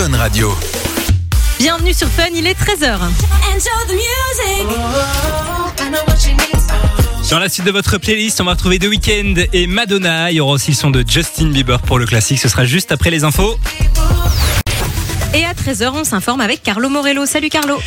[0.00, 0.56] Fun Radio.
[1.58, 2.98] Bienvenue sur Fun, il est 13h.
[7.30, 10.30] Dans la suite de votre playlist, on va retrouver The Weeknd et Madonna.
[10.30, 12.40] Il y aura aussi le son de Justin Bieber pour le classique.
[12.40, 13.58] Ce sera juste après les infos.
[15.32, 17.24] Et à 13h, on s'informe avec Carlo Morello.
[17.24, 17.78] Salut Carlo.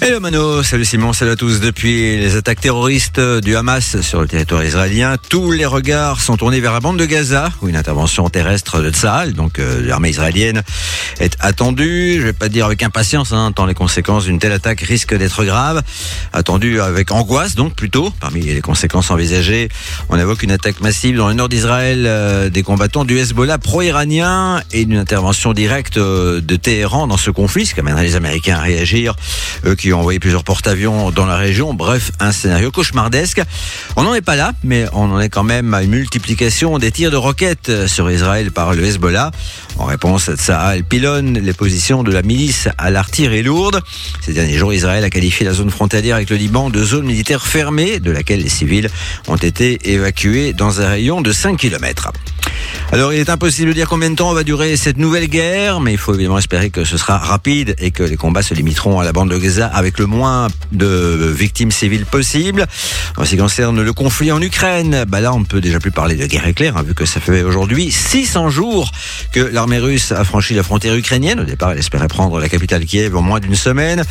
[0.00, 1.58] Hello Mano, salut Simon, salut à tous.
[1.58, 6.60] Depuis les attaques terroristes du Hamas sur le territoire israélien, tous les regards sont tournés
[6.60, 10.62] vers la bande de Gaza, où une intervention terrestre de Tsahal, donc euh, l'armée israélienne,
[11.18, 12.18] est attendue.
[12.20, 15.44] Je vais pas dire avec impatience, hein, tant les conséquences d'une telle attaque risquent d'être
[15.44, 15.82] graves.
[16.32, 18.12] Attendue avec angoisse, donc plutôt.
[18.20, 19.68] Parmi les conséquences envisagées,
[20.10, 24.62] on évoque une attaque massive dans le nord d'Israël euh, des combattants du Hezbollah pro-iranien
[24.72, 28.56] et une intervention directe euh, de Téhéran dans ce conflit, ce qui amènerait les Américains
[28.56, 29.14] à réagir,
[29.66, 31.74] eux qui ont envoyé plusieurs porte-avions dans la région.
[31.74, 33.42] Bref, un scénario cauchemardesque.
[33.96, 36.92] On n'en est pas là, mais on en est quand même à une multiplication des
[36.92, 39.32] tirs de roquettes sur Israël par le Hezbollah.
[39.78, 43.80] En réponse, Tsahal pilonne les positions de la milice à l'artillerie lourde.
[44.20, 47.46] Ces derniers jours, Israël a qualifié la zone frontalière avec le Liban de zone militaire
[47.46, 48.88] fermée, de laquelle les civils
[49.26, 52.12] ont été évacués dans un rayon de 5 km.
[52.92, 55.92] Alors il est impossible de dire combien de temps va durer cette nouvelle guerre, mais
[55.92, 59.04] il faut évidemment espérer que ce sera rapide et que les combats se limiteront à
[59.04, 62.66] la bande de Gaza avec le moins de victimes civiles possible.
[63.16, 65.90] En ce qui concerne le conflit en Ukraine, bah là on ne peut déjà plus
[65.90, 68.90] parler de guerre éclair, hein, vu que ça fait aujourd'hui 600 jours
[69.32, 71.40] que l'armée russe a franchi la frontière ukrainienne.
[71.40, 74.02] Au départ, elle espérait prendre la capitale Kiev en moins d'une semaine.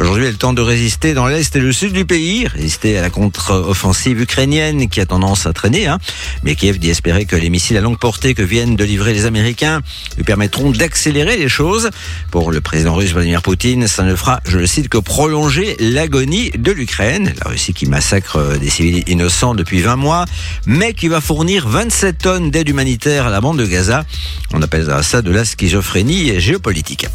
[0.00, 3.10] Aujourd'hui, elle tente de résister dans l'est et le sud du pays, résister à la
[3.10, 5.86] contre-offensive ukrainienne qui a tendance à traîner.
[5.86, 5.98] Hein.
[6.44, 9.26] Mais Kiev dit espérer que les missiles à longue portée que viennent de livrer les
[9.26, 9.80] Américains
[10.16, 11.90] lui permettront d'accélérer les choses.
[12.30, 16.50] Pour le président russe Vladimir Poutine, ça ne fera, je le cite, que prolonger l'agonie
[16.50, 20.24] de l'Ukraine, la Russie qui massacre des civils innocents depuis 20 mois,
[20.66, 24.04] mais qui va fournir 27 tonnes d'aide humanitaire à la bande de Gaza.
[24.52, 27.06] On appelle ça de la schizophrénie géopolitique.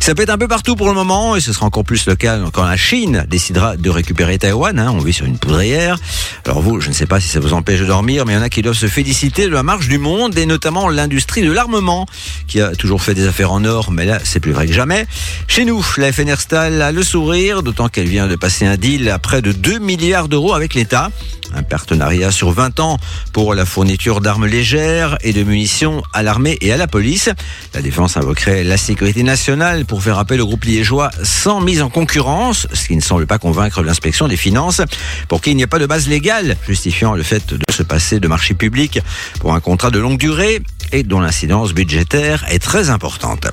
[0.00, 2.38] Ça être un peu partout pour le moment, et ce sera encore plus le cas
[2.52, 4.78] quand la Chine décidera de récupérer Taïwan.
[4.78, 5.98] Hein, on vit sur une poudrière.
[6.46, 8.38] Alors vous, je ne sais pas si ça vous empêche de dormir, mais il y
[8.38, 11.52] en a qui doivent se féliciter de la marche du monde, et notamment l'industrie de
[11.52, 12.06] l'armement,
[12.46, 15.06] qui a toujours fait des affaires en or, mais là, c'est plus vrai que jamais.
[15.46, 19.08] Chez nous, la FNR Stal a le sourire, d'autant qu'elle vient de passer un deal
[19.10, 21.10] à près de 2 milliards d'euros avec l'État.
[21.54, 22.98] Un partenariat sur 20 ans
[23.32, 27.30] pour la fourniture d'armes légères et de munitions à l'armée et à la police.
[27.72, 31.88] La défense invoquerait la sécurité nationale pour faire appel au groupe liégeois sans mise en
[31.88, 34.82] concurrence, ce qui ne semble pas convaincre l'inspection des finances,
[35.26, 38.28] pour qu'il n'y ait pas de base légale justifiant le fait de se passer de
[38.28, 39.00] marché public
[39.40, 40.60] pour un contrat de longue durée
[40.92, 43.46] et dont l'incidence budgétaire est très importante.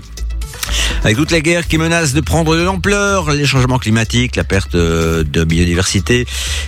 [1.03, 4.75] Avec toute la guerre qui menace de prendre de l'ampleur, les changements climatiques, la perte
[4.75, 6.25] de biodiversité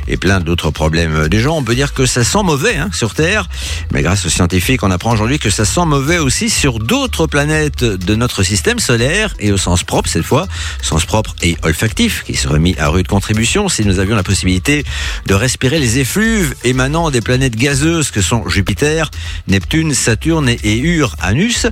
[0.07, 3.13] et plein d'autres problèmes des gens, on peut dire que ça sent mauvais hein, sur
[3.13, 3.49] Terre.
[3.91, 7.83] Mais grâce aux scientifiques, on apprend aujourd'hui que ça sent mauvais aussi sur d'autres planètes
[7.83, 10.47] de notre système solaire et au sens propre cette fois,
[10.81, 14.85] sens propre et olfactif qui serait mis à rude contribution si nous avions la possibilité
[15.25, 19.11] de respirer les effluves émanant des planètes gazeuses que sont Jupiter,
[19.47, 21.67] Neptune, Saturne et Uranus.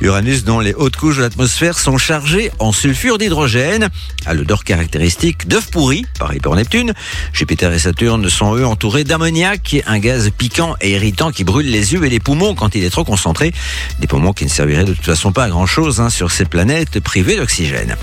[0.00, 3.88] Uranus dont les hautes couches de l'atmosphère sont chargées en sulfure d'hydrogène,
[4.26, 6.92] à l'odeur caractéristique d'œufs pourris, pareil pour Neptune.
[7.32, 11.94] Jupiter et Saturne sont eux entourés d'ammoniac, un gaz piquant et irritant qui brûle les
[11.94, 13.52] yeux et les poumons quand il est trop concentré.
[13.98, 16.44] Des poumons qui ne serviraient de toute façon pas à grand chose hein, sur ces
[16.44, 17.96] planètes privées d'oxygène.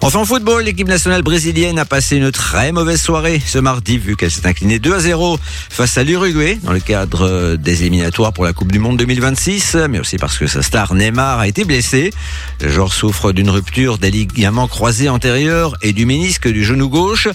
[0.00, 4.16] Enfin en football, l'équipe nationale brésilienne a passé une très mauvaise soirée ce mardi vu
[4.16, 5.38] qu'elle s'est inclinée 2 à 0
[5.68, 9.98] face à l'Uruguay dans le cadre des éliminatoires pour la Coupe du Monde 2026, mais
[9.98, 12.12] aussi parce que sa star Neymar a été blessé.
[12.60, 17.28] Le joueur souffre d'une rupture des ligaments croisés antérieurs et du ménisque du genou gauche.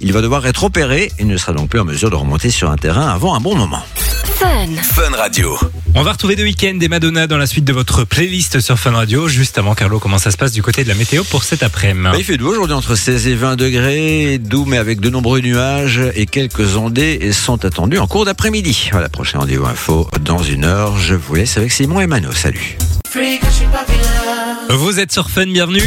[0.00, 2.70] Il va devoir être opéré et ne sera donc plus en mesure de remonter sur
[2.70, 3.82] un terrain avant un bon moment.
[4.82, 5.58] Fun Radio.
[5.94, 8.92] On va retrouver The Weeknd et Madonna dans la suite de votre playlist sur Fun
[8.92, 9.26] Radio.
[9.26, 12.07] Juste avant, Carlo, comment ça se passe du côté de la météo pour cet après-midi?
[12.12, 15.40] Bah, il fait doux aujourd'hui entre 16 et 20 degrés, doux mais avec de nombreux
[15.40, 18.88] nuages et quelques ondées sont attendus en cours d'après-midi.
[18.92, 20.96] Voilà, prochain rendez-vous info dans une heure.
[20.96, 22.32] Je vous laisse avec Simon et Mano.
[22.32, 22.78] Salut.
[24.70, 25.82] Vous êtes sur Fun, bienvenue.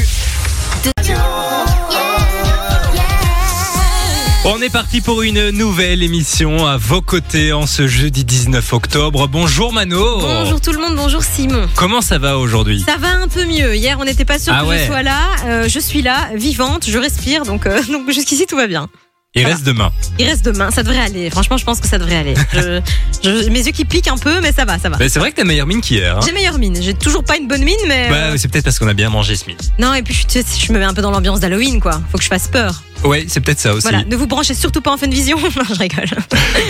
[4.44, 9.28] On est parti pour une nouvelle émission à vos côtés en ce jeudi 19 octobre.
[9.28, 10.20] Bonjour Mano.
[10.20, 11.68] Bonjour tout le monde, bonjour Simon.
[11.76, 12.84] Comment ça va aujourd'hui?
[12.86, 13.76] Ça va un peu mieux.
[13.76, 14.80] Hier, on n'était pas sûr Ah que ouais.
[14.80, 15.20] je sois là.
[15.46, 18.88] Euh, je suis là, vivante, je respire, donc, euh, donc jusqu'ici tout va bien.
[19.36, 19.92] Il reste demain.
[20.20, 21.30] Il reste demain, ça devrait aller.
[21.30, 22.34] Franchement, je pense que ça devrait aller.
[22.54, 22.82] Je-
[23.24, 24.98] je- mes yeux qui piquent un peu, mais ça va, ça va.
[25.00, 26.18] Mais c'est vrai que t'as meilleure mine qu'hier.
[26.18, 26.22] hein.
[26.26, 26.78] J'ai meilleure mine.
[26.82, 28.10] J'ai toujours pas une bonne mine, mais.
[28.10, 29.72] Bah, euh, c'est peut-être parce qu'on a bien mangé ce midi.
[29.80, 32.02] Non, et puis je, je me mets un peu dans l'ambiance d'Halloween, quoi.
[32.12, 32.82] Faut que je fasse peur.
[33.04, 33.82] Ouais, c'est peut-être ça aussi.
[33.84, 34.04] Voilà.
[34.04, 35.38] Ne vous branchez surtout pas en fin de vision.
[35.56, 36.06] non, je rigole.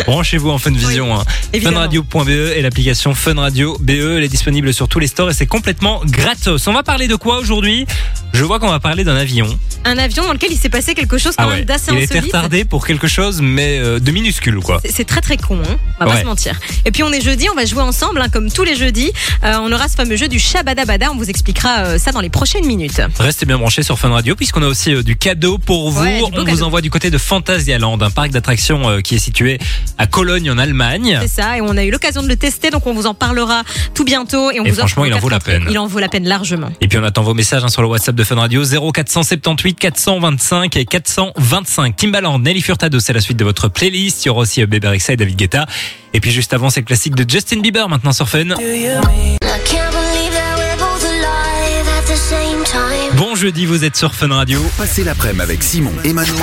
[0.06, 1.14] Branchez-vous en Fun Vision.
[1.20, 1.24] hein.
[1.60, 3.90] Funradio.be et l'application Fun Radio BE.
[4.18, 6.68] Elle est disponible sur tous les stores et c'est complètement gratos.
[6.68, 7.86] On va parler de quoi aujourd'hui?
[8.34, 9.48] Je vois qu'on va parler d'un avion.
[9.84, 11.56] Un avion dans lequel il s'est passé quelque chose quand Ah ouais.
[11.58, 12.34] même d'assez Il a été insolite.
[12.36, 14.80] retardé pour quelque chose, mais euh, de minuscule, quoi.
[14.90, 16.16] C'est- très très con, hein on va Ouais.
[16.18, 16.58] pas se mentir.
[16.86, 19.12] Et puis on est jeudi, on va jouer ensemble, hein, comme tous les jeudis.
[19.44, 22.30] Euh, on aura ce fameux jeu du Shabadabada, on vous expliquera euh, ça dans les
[22.30, 23.02] prochaines minutes.
[23.20, 26.02] Restez bien branchés sur Fun Radio puisqu'on a aussi du cadeau pour vous.
[26.04, 29.60] Ouais, on vous envoie du côté de Phantasialand, un parc d'attractions euh, qui est situé
[29.98, 31.20] à Cologne en Allemagne.
[31.22, 33.64] C'est ça, et on a eu l'occasion de le tester, donc on vous en parlera
[33.94, 34.52] tout bientôt.
[34.52, 35.68] Et, on Et vous offre franchement, il en vaut la peine.
[35.70, 36.70] Il en vaut la peine largement.
[36.82, 40.76] Et puis on attend vos messages hein, sur le WhatsApp de Fun Radio 0478 425
[40.78, 41.96] et 425.
[41.96, 44.26] Timbaland, Nelly Furtado, c'est la suite de votre playlist.
[44.26, 45.66] Il y aura aussi euh, Bébé Rexha et David Guetta.
[46.14, 48.56] Et puis juste avant, c'est le classique de Justin Bieber maintenant sur Fun.
[53.16, 54.62] Bon jeudi, vous êtes sur Fun Radio.
[54.78, 56.34] Passez l'après-midi avec Simon et Mano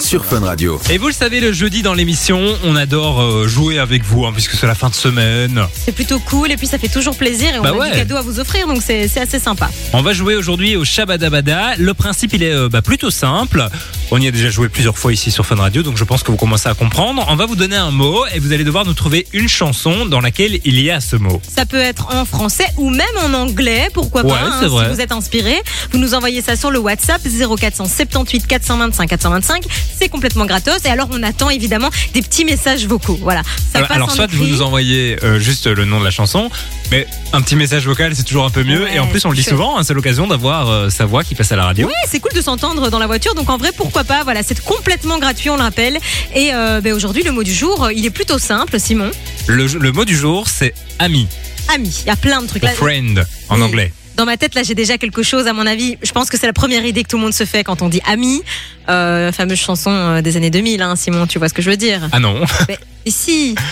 [0.00, 0.80] sur Fun Radio.
[0.90, 4.30] Et vous le savez, le jeudi dans l'émission, on adore euh, jouer avec vous hein,
[4.32, 5.62] puisque c'est la fin de semaine.
[5.72, 7.90] C'est plutôt cool, et puis ça fait toujours plaisir, et on Bah a ouais.
[7.90, 9.70] du cadeau à vous offrir, donc c'est assez sympa.
[9.92, 11.76] On va jouer aujourd'hui au Shabadabada.
[11.78, 13.66] Le principe, il est euh, bah, plutôt simple.
[14.10, 16.30] On y a déjà joué plusieurs fois ici sur Fun Radio, donc je pense que
[16.30, 17.24] vous commencez à comprendre.
[17.28, 20.20] On va vous donner un mot et vous allez devoir nous trouver une chanson dans
[20.20, 21.40] laquelle il y a ce mot.
[21.54, 25.00] Ça peut être en français ou même en anglais, pourquoi Ouais, pas, hein, si vous
[25.00, 25.54] êtes inspiré.
[25.92, 29.65] Vous nous envoyez ça sur le WhatsApp 0478 425 425.
[29.98, 30.84] C'est complètement gratos.
[30.84, 33.18] Et alors, on attend évidemment des petits messages vocaux.
[33.22, 33.42] Voilà.
[33.42, 36.10] Ça alors, passe alors, en soit vous nous envoyez euh, juste le nom de la
[36.10, 36.50] chanson,
[36.90, 38.84] mais un petit message vocal, c'est toujours un peu mieux.
[38.84, 41.24] Ouais, et en plus, on le dit souvent, hein, c'est l'occasion d'avoir euh, sa voix
[41.24, 41.86] qui passe à la radio.
[41.86, 43.34] Oui, c'est cool de s'entendre dans la voiture.
[43.34, 44.22] Donc en vrai, pourquoi pas?
[44.24, 45.98] Voilà, c'est complètement gratuit, on le rappelle.
[46.34, 49.10] Et euh, ben, aujourd'hui, le mot du jour, il est plutôt simple, Simon.
[49.46, 51.26] Le, le mot du jour, c'est ami,
[51.74, 51.92] Ami.
[52.04, 52.70] Il y a plein de trucs là.
[52.70, 53.62] friend en Oui.
[53.62, 53.92] anglais.
[54.16, 55.46] Dans ma tête, là, j'ai déjà quelque chose.
[55.46, 57.44] À mon avis, je pense que c'est la première idée que tout le monde se
[57.44, 58.42] fait quand on dit ami.
[58.88, 61.26] Euh, fameuse chanson euh, des années 2000, hein, Simon.
[61.26, 62.08] Tu vois ce que je veux dire?
[62.12, 62.40] Ah non.
[62.68, 63.54] Mais et si.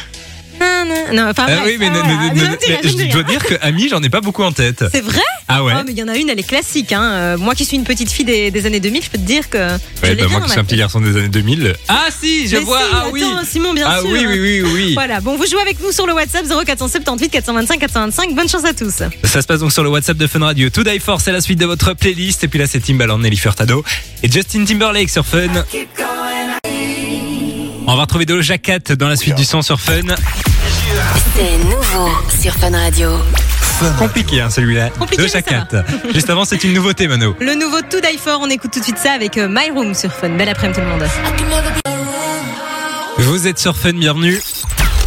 [0.61, 2.35] Non, non, non, enfin, Ah bref, oui, mais, ah, voilà.
[2.35, 4.85] dis rien, mais je dois dire que ami, j'en ai pas beaucoup en tête.
[4.93, 5.73] C'est vrai Ah ouais.
[5.77, 6.93] Oh, mais il y en a une, elle est classique.
[6.93, 7.03] Hein.
[7.03, 9.49] Euh, moi qui suis une petite fille des, des années 2000, je peux te dire
[9.51, 9.59] que.
[9.59, 11.75] je Ouais, bah, bien moi qui suis un petit garçon des années 2000.
[11.89, 12.79] Ah si, je Mais vois.
[12.79, 13.23] si, ah oui.
[13.23, 14.11] attends, Simon, bien ah sûr.
[14.11, 14.95] oui, oui, oui, oui.
[14.95, 18.35] Voilà, bon, vous jouez avec nous sur le WhatsApp 0478 425 425.
[18.35, 19.03] Bonne chance à tous.
[19.25, 20.71] Ça se passe donc sur le WhatsApp de Fun Radio.
[20.71, 22.45] To Die For, c'est la suite de votre playlist.
[22.45, 23.85] Et puis là, c'est Timbaland, Nelly Furtado
[24.23, 25.49] et Justin Timberlake sur Fun.
[27.87, 30.01] On va retrouver Doja Cat dans la suite du son sur Fun.
[31.37, 32.11] C'est nouveau
[32.41, 33.11] sur Fun Radio.
[33.99, 34.91] Compliqué, hein, celui-là.
[34.91, 35.69] Compliqué, Cat.
[36.13, 37.37] Juste avant, c'est une nouveauté, Mano.
[37.41, 39.95] Le nouveau To Die For, on écoute tout de suite ça avec euh, My Room
[39.95, 40.31] sur Fun.
[40.31, 41.09] Belle après-midi tout le monde.
[43.19, 44.41] Vous êtes sur Fun, bienvenue.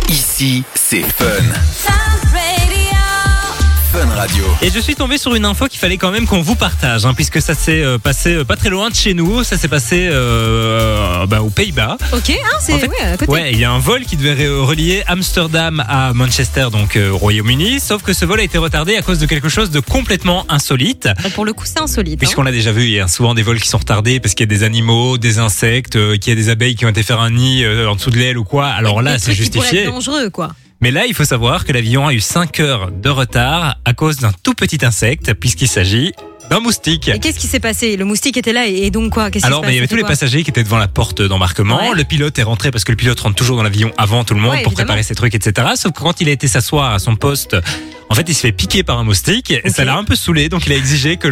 [0.09, 1.96] Ici, c'est Fun.
[3.97, 4.43] Fun Radio.
[4.61, 7.15] Et je suis tombé sur une info qu'il fallait quand même qu'on vous partage, hein,
[7.15, 9.43] puisque ça s'est euh, passé euh, pas très loin de chez nous.
[9.43, 11.97] Ça s'est passé euh, bah, aux Pays-Bas.
[12.13, 13.31] Ok, hein, c'est En fait, ouais, à côté.
[13.31, 17.17] Ouais, il y a un vol qui devait relier Amsterdam à Manchester, donc euh, au
[17.17, 17.79] Royaume-Uni.
[17.79, 21.09] Sauf que ce vol a été retardé à cause de quelque chose de complètement insolite.
[21.33, 22.13] Pour le coup, c'est insolite.
[22.13, 22.19] hein.
[22.19, 24.43] Puisqu'on l'a déjà vu, il y a souvent des vols qui sont retardés parce qu'il
[24.45, 27.01] y a des animaux, des insectes, euh, qu'il y a des abeilles qui ont été
[27.01, 28.67] faire un nid euh, en dessous de l'aile ou quoi.
[28.67, 29.87] Alors là, c'est trucs qui pourraient justifié.
[29.87, 30.51] être dangereux, quoi.
[30.79, 34.17] Mais là, il faut savoir que l'avion a eu 5 heures de retard à cause
[34.17, 36.13] d'un tout petit insecte, puisqu'il s'agit
[36.49, 37.07] d'un moustique.
[37.09, 37.97] Et qu'est-ce qui s'est passé?
[37.97, 39.29] Le moustique était là et, et donc quoi?
[39.43, 41.89] Alors, il y avait tous les passagers qui étaient devant la porte d'embarquement.
[41.89, 41.95] Ouais.
[41.95, 44.39] Le pilote est rentré parce que le pilote rentre toujours dans l'avion avant tout le
[44.39, 45.67] monde Ouais, pour préparer ses trucs, etc.
[45.75, 47.55] Sauf que quand il a été s'asseoir à son poste,
[48.09, 49.51] en fait, il se fait piquer par un moustique.
[49.51, 51.27] Et ça l'a un peu saoulé, donc il a exigé que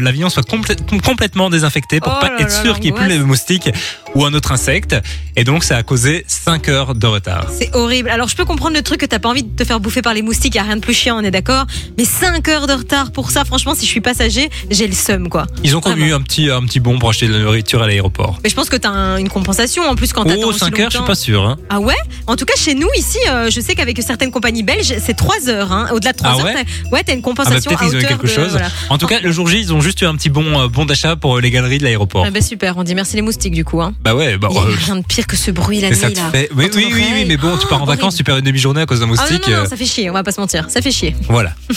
[0.00, 3.22] l'avion soit complè- complètement désinfecté pour Oh pas être sûr qu'il n'y ait plus de
[3.24, 3.70] moustiques
[4.14, 4.94] ou un autre insecte.
[5.36, 7.46] Et donc, ça a causé 5 heures de retard.
[7.52, 8.10] C'est horrible.
[8.10, 10.14] Alors, je peux comprendre le truc que t'as pas envie de te faire bouffer par
[10.14, 11.66] les moustiques, y a rien de plus chiant, on est d'accord.
[11.98, 15.28] Mais 5 heures de retard pour ça, franchement, si je suis passager, j'ai le seum,
[15.28, 15.46] quoi.
[15.64, 16.16] Ils ont quand même Vraiment.
[16.16, 18.38] eu un petit, un petit bon pour acheter de la nourriture à l'aéroport.
[18.42, 20.78] Mais je pense que t'as un- une compensation en plus quand t'attends Oh, aussi 5
[20.80, 21.44] heures, je suis pas sûr.
[21.46, 21.56] Hein.
[21.68, 21.94] Ah ouais?
[22.26, 25.48] En tout cas, chez nous, ici, euh, je sais qu'avec certaines compagnies belges, c'est 3
[25.48, 25.72] heures.
[25.72, 25.88] Hein.
[25.92, 26.52] Au-delà de 3 Ah heures, ouais?
[26.54, 28.50] t'as ouais, une Ah bah, compensation peut-être à ils ont eu quelque de- chose.
[28.52, 28.68] voilà.
[28.88, 30.84] En tout cas, le jour J, ils ont juste eu un petit bon, euh, bon
[30.84, 32.24] d'achat pour euh, les galeries de l'aéroport.
[32.26, 33.80] Ah bah super, on dit merci les moustiques du coup.
[33.82, 33.94] Hein.
[34.02, 36.16] Bah ouais, bah, Il a rien de pire que ce bruit la nuit ça te
[36.16, 36.30] là.
[36.30, 36.48] fait.
[36.56, 38.86] Oui, oui, oui, mais bon, tu pars en Oh, vacances, tu perds une demi-journée à
[38.86, 39.48] cause d'un Ah non, moustique.
[39.48, 40.66] non, non, ça fait chier, on va pas se mentir.
[40.68, 41.14] Ça fait chier.
[41.28, 41.52] Voilà.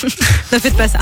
[0.51, 0.99] ne faites pas ça.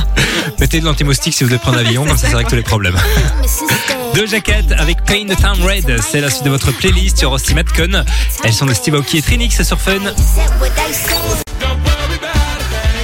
[0.60, 2.96] Mettez de l'anti-moustique si vous devez prendre l'avion, comme ça, ça règle tous les problèmes.
[4.16, 7.54] Doja Cat avec Pain the Town Red, c'est la suite de votre playlist sur aussi
[7.54, 8.04] Matcon.
[8.44, 10.00] Elles sont de Steve Aoki et Trinix sur Fun.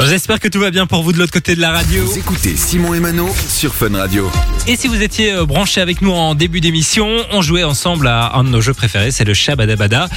[0.05, 2.05] J'espère que tout va bien pour vous de l'autre côté de la radio.
[2.05, 4.29] Vous écoutez Simon et Mano sur Fun Radio.
[4.67, 8.35] Et si vous étiez euh, branchés avec nous en début d'émission, on jouait ensemble à
[8.35, 10.07] un de nos jeux préférés, c'est le Shabadabada.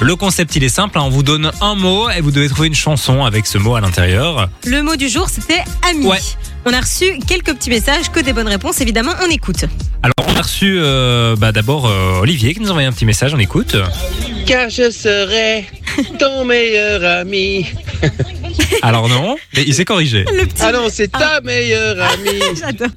[0.00, 2.68] Le concept, il est simple, hein, on vous donne un mot et vous devez trouver
[2.68, 4.48] une chanson avec ce mot à l'intérieur.
[4.64, 6.06] Le mot du jour, c'était ami.
[6.06, 6.18] Ouais.
[6.66, 9.64] On a reçu quelques petits messages, que des bonnes réponses, évidemment, on écoute.
[10.02, 13.06] Alors, on a reçu euh, bah, d'abord euh, Olivier qui nous a envoyé un petit
[13.06, 13.76] message, on écoute.
[14.46, 15.66] car je serai
[16.18, 17.66] ton meilleur ami.
[18.82, 20.24] Alors non, mais il s'est corrigé.
[20.32, 20.62] Le petit...
[20.62, 22.40] Ah non, c'est ta meilleure amie.
[22.60, 22.88] J'adore.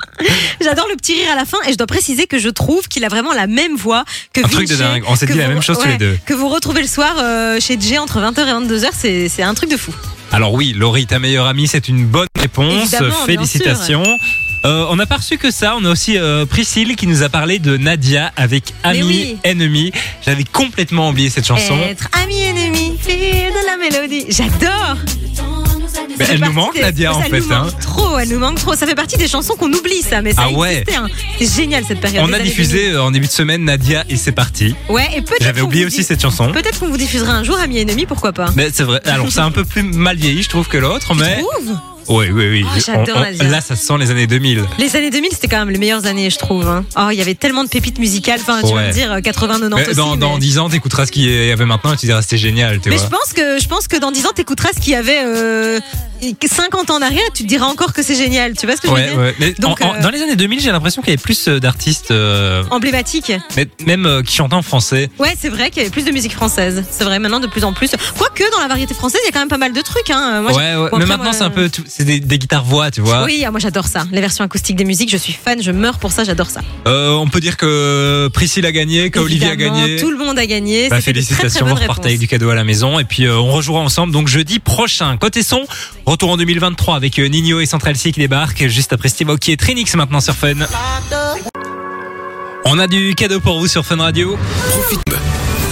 [0.61, 3.03] J'adore le petit rire à la fin et je dois préciser que je trouve qu'il
[3.03, 4.03] a vraiment la même voix
[4.33, 5.03] que Un truc de dingue.
[5.07, 6.17] On s'est que dit la vous- même chose tous les deux.
[6.25, 9.53] Que vous retrouvez le soir euh, chez Jay entre 20h et 22h, c'est c'est un
[9.53, 9.93] truc de fou.
[10.33, 12.91] Alors oui, Laurie, ta meilleure amie, c'est une bonne réponse.
[12.93, 14.17] Évidemment, Félicitations.
[14.65, 15.75] Euh, on n'a pas reçu que ça.
[15.77, 19.37] On a aussi euh, Priscille qui nous a parlé de Nadia avec Ami, oui.
[19.43, 19.91] Ennemi.
[20.25, 21.77] J'avais complètement oublié cette chanson.
[21.87, 24.25] Être ami ennemi, de la mélodie.
[24.29, 24.97] J'adore.
[26.17, 27.39] Mais elle nous manque, Nadia, en fait.
[27.39, 27.63] nous hein.
[27.63, 28.75] manque trop, elle nous manque trop.
[28.75, 30.83] Ça fait partie des chansons qu'on oublie, ça, mais ça Ah ouais.
[30.95, 31.07] hein.
[31.39, 32.25] C'est génial cette période.
[32.27, 34.63] On a diffusé euh, en début de semaine Nadia et c'est parti.
[34.63, 34.75] 2000.
[34.89, 35.43] Ouais, et peut-être.
[35.43, 36.51] J'avais oublié aussi cette chanson.
[36.51, 38.47] Peut-être qu'on vous diffusera un jour ami ennemi, pourquoi pas.
[38.55, 39.01] Mais c'est vrai.
[39.05, 41.43] Alors c'est un peu plus mal vieilli, je trouve, que l'autre, mais
[42.09, 42.65] oui, oui, oui.
[42.65, 43.43] Oh, j'adore Nadia.
[43.49, 44.63] Là, ça sent les années 2000.
[44.79, 46.67] Les années 2000, c'était quand même les meilleures années, je trouve.
[46.67, 46.85] hein.
[46.97, 48.39] Oh, il y avait tellement de pépites musicales.
[48.41, 48.87] Enfin, tu vas Ouais.
[48.87, 49.95] me dire euh, 80, 90 Mais aussi.
[49.97, 50.39] dans, dans mais...
[50.39, 52.95] 10 ans, t'écouteras ce qu'il y avait maintenant et tu diras c'était génial, tu mais
[52.97, 53.05] vois.
[53.05, 55.79] je pense que je pense que dans 10 ans, t'écouteras ce qu'il y avait euh,
[56.45, 57.21] 50 ans en arrière.
[57.33, 58.53] Tu te diras encore que c'est génial.
[58.57, 59.35] Tu vois ce que je veux Ouais, dire ouais.
[59.39, 61.47] Mais Donc, en- en- euh, dans les années 2000, j'ai l'impression qu'il y avait plus
[61.47, 63.31] euh, d'artistes, euh, Emblématique.
[63.55, 65.09] mais même euh, qui chantaient en français.
[65.19, 66.83] Ouais, c'est vrai qu'il y avait plus de musique française.
[66.89, 67.91] C'est vrai maintenant de plus en plus.
[68.17, 70.09] Quoique dans la variété française, il y a quand même pas mal de trucs.
[70.09, 70.41] Hein.
[70.41, 73.23] Moi, ouais, mais maintenant, c'est un peu, tout- c'est des, des guitares voix, tu vois.
[73.23, 74.05] Oui, ah, moi j'adore ça.
[74.11, 76.61] Les versions acoustiques des musiques, je suis fan, je meurs pour ça, j'adore ça.
[76.85, 79.95] On peut dire que Priscille a gagné, qu'Olivier a gagné.
[79.97, 80.89] Tout le monde a gagné.
[80.89, 83.03] Bah, C'était de très, très félicitations, vous repartez avec du cadeau à la maison et
[83.05, 85.17] puis on rejouera ensemble donc jeudi prochain.
[85.17, 85.61] Côté son,
[86.13, 89.51] retour en 2023 avec euh, Nino et Central C qui débarquent juste après Steve Aoki
[89.51, 90.53] et Trinix maintenant sur Fun.
[92.65, 94.37] On a du cadeau pour vous sur Fun Radio.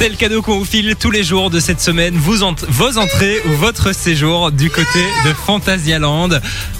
[0.01, 2.97] C'est le cadeau qu'on vous file tous les jours de cette semaine, vous ent- vos
[2.97, 6.29] entrées ou votre séjour du côté de Phantasialand,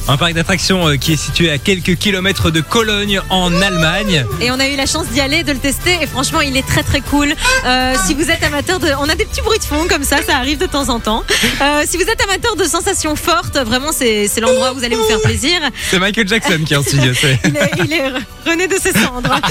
[0.08, 4.25] un parc d'attractions euh, qui est situé à quelques kilomètres de Cologne en Allemagne.
[4.42, 6.00] Et on a eu la chance d'y aller, de le tester.
[6.01, 7.36] Et franchement, il est très très cool.
[7.63, 8.88] Euh, si vous êtes amateur de.
[9.00, 11.24] On a des petits bruits de fond comme ça, ça arrive de temps en temps.
[11.62, 15.04] Euh, si vous êtes amateur de sensations fortes, vraiment, c'est l'endroit où vous allez vous
[15.06, 15.60] faire plaisir.
[15.92, 17.13] C'est Michael Jackson qui est en studio.
[17.22, 19.36] c'est- Il est, il est rené de ses cendres.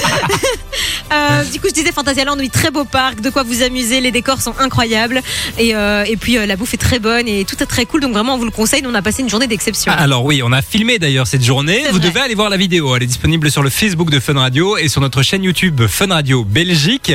[1.13, 4.01] Euh, du coup, je disais Phantasialand, oui, très beau parc, de quoi vous amuser.
[4.01, 5.21] Les décors sont incroyables.
[5.57, 8.01] Et, euh, et puis, euh, la bouffe est très bonne et tout est très cool.
[8.01, 8.83] Donc, vraiment, on vous le conseille.
[8.85, 9.91] On a passé une journée d'exception.
[9.95, 11.83] Ah, Alors oui, on a filmé d'ailleurs cette journée.
[11.91, 12.07] Vous vrai.
[12.07, 12.95] devez aller voir la vidéo.
[12.95, 16.07] Elle est disponible sur le Facebook de Fun Radio et sur notre chaîne YouTube Fun
[16.07, 17.13] Radio Belgique.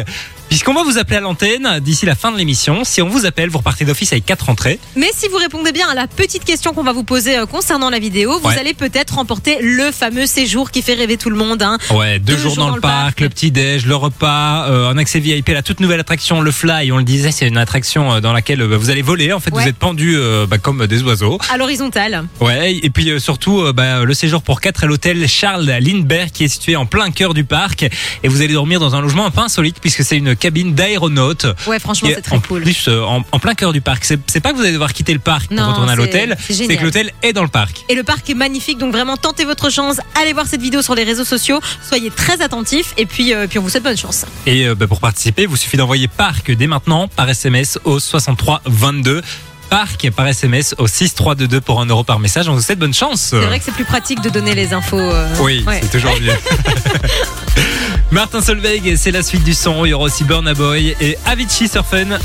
[0.48, 2.84] Puisqu'on va vous appeler à l'antenne d'ici la fin de l'émission.
[2.84, 4.78] Si on vous appelle, vous repartez d'office avec quatre entrées.
[4.94, 7.90] Mais si vous répondez bien à la petite question qu'on va vous poser euh, concernant
[7.90, 8.58] la vidéo, vous Ouais.
[8.58, 11.62] allez peut-être remporter le fameux séjour qui fait rêver tout le monde.
[11.62, 11.78] Hein.
[11.90, 15.48] Ouais, deux, jours, dans, le parc, le petit déj, le repas, euh, un accès VIP,
[15.48, 16.92] la toute nouvelle attraction, le Fly.
[16.92, 19.32] On le disait, c'est une attraction euh, dans laquelle euh, vous allez voler.
[19.32, 19.62] En fait, Ouais.
[19.64, 21.38] vous êtes pendu euh, bah, comme des oiseaux.
[21.52, 22.24] À l'horizontale.
[22.40, 26.30] Ouais, et puis euh, surtout euh, bah, le séjour pour quatre à l'hôtel Charles Lindbergh
[26.30, 27.82] qui est situé en plein cœur du parc
[28.22, 31.46] et vous allez dormir dans un logement un peu insolite puisque c'est une cabine d'aéronaute.
[31.66, 32.62] Ouais, franchement, c'est très en cool.
[32.62, 34.04] plus euh, en, en plein cœur du parc.
[34.04, 36.84] C'est pas que vous allez devoir quitter le parc pour retourner à l'hôtel, c'est que
[36.84, 37.84] l'hôtel est dans le parc.
[37.88, 39.96] Et le parc est magnifique, donc vraiment tentez votre chance.
[40.20, 41.60] Allez voir cette vidéo sur les réseaux sociaux.
[41.86, 44.24] Soyez très attentifs et puis, euh, puis on vous souhaite bonne chance.
[44.46, 48.62] Et euh, bah, pour participer, vous suffit d'envoyer parc dès maintenant par SMS au 63
[48.66, 49.22] 22.
[49.70, 52.48] Parc par SMS au 6322 pour 1 euro par message.
[52.48, 53.20] On vous souhaite bonne chance.
[53.30, 54.98] C'est vrai que c'est plus pratique de donner les infos.
[54.98, 55.80] euh, Oui, ouais.
[55.82, 56.32] c'est toujours mieux.
[58.12, 59.84] Martin Solveig, c'est la suite du son.
[59.84, 62.18] Il y aura aussi Burna Boy et Avicii sur Fun.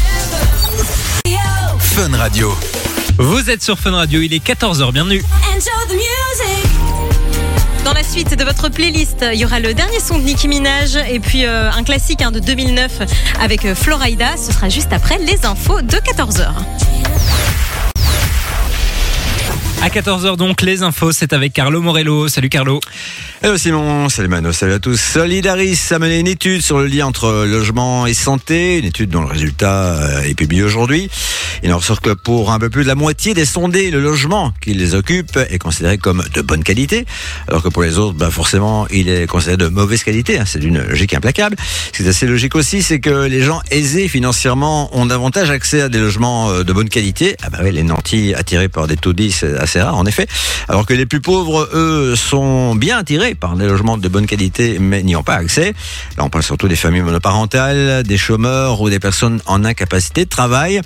[1.80, 2.56] Fun Radio.
[3.18, 5.22] Vous êtes sur Fun Radio, il est 14h, bienvenue.
[7.84, 10.98] Dans la suite de votre playlist, il y aura le dernier son de Nicki Minaj
[11.10, 13.00] et puis euh, un classique hein, de 2009
[13.42, 14.38] avec euh, Florida.
[14.38, 16.52] Ce sera juste après les infos de 14h.
[19.84, 22.28] À 14h donc, les infos, c'est avec Carlo Morello.
[22.28, 22.80] Salut Carlo.
[23.42, 25.02] Hello Simon, salut Mano, salut à tous.
[25.02, 29.22] Solidaris a mené une étude sur le lien entre logement et santé, une étude dont
[29.22, 31.10] le résultat euh, est publié aujourd'hui.
[31.64, 34.54] Il en ressort que pour un peu plus de la moitié des sondés, le logement
[34.62, 37.08] qui les occupe est considéré comme de bonne qualité,
[37.48, 40.38] alors que pour les autres, bah forcément, il est considéré de mauvaise qualité.
[40.38, 40.44] hein.
[40.46, 41.56] C'est d'une logique implacable.
[41.92, 45.82] Ce qui est assez logique aussi, c'est que les gens aisés financièrement ont davantage accès
[45.82, 47.36] à des logements euh, de bonne qualité.
[47.42, 50.28] Ah bah oui, les nantis attirés par des taudis à assez rare en effet.
[50.68, 54.78] Alors que les plus pauvres, eux, sont bien attirés par des logements de bonne qualité,
[54.80, 55.74] mais n'y ont pas accès.
[56.18, 60.30] Là, on parle surtout des familles monoparentales, des chômeurs ou des personnes en incapacité de
[60.30, 60.82] travail.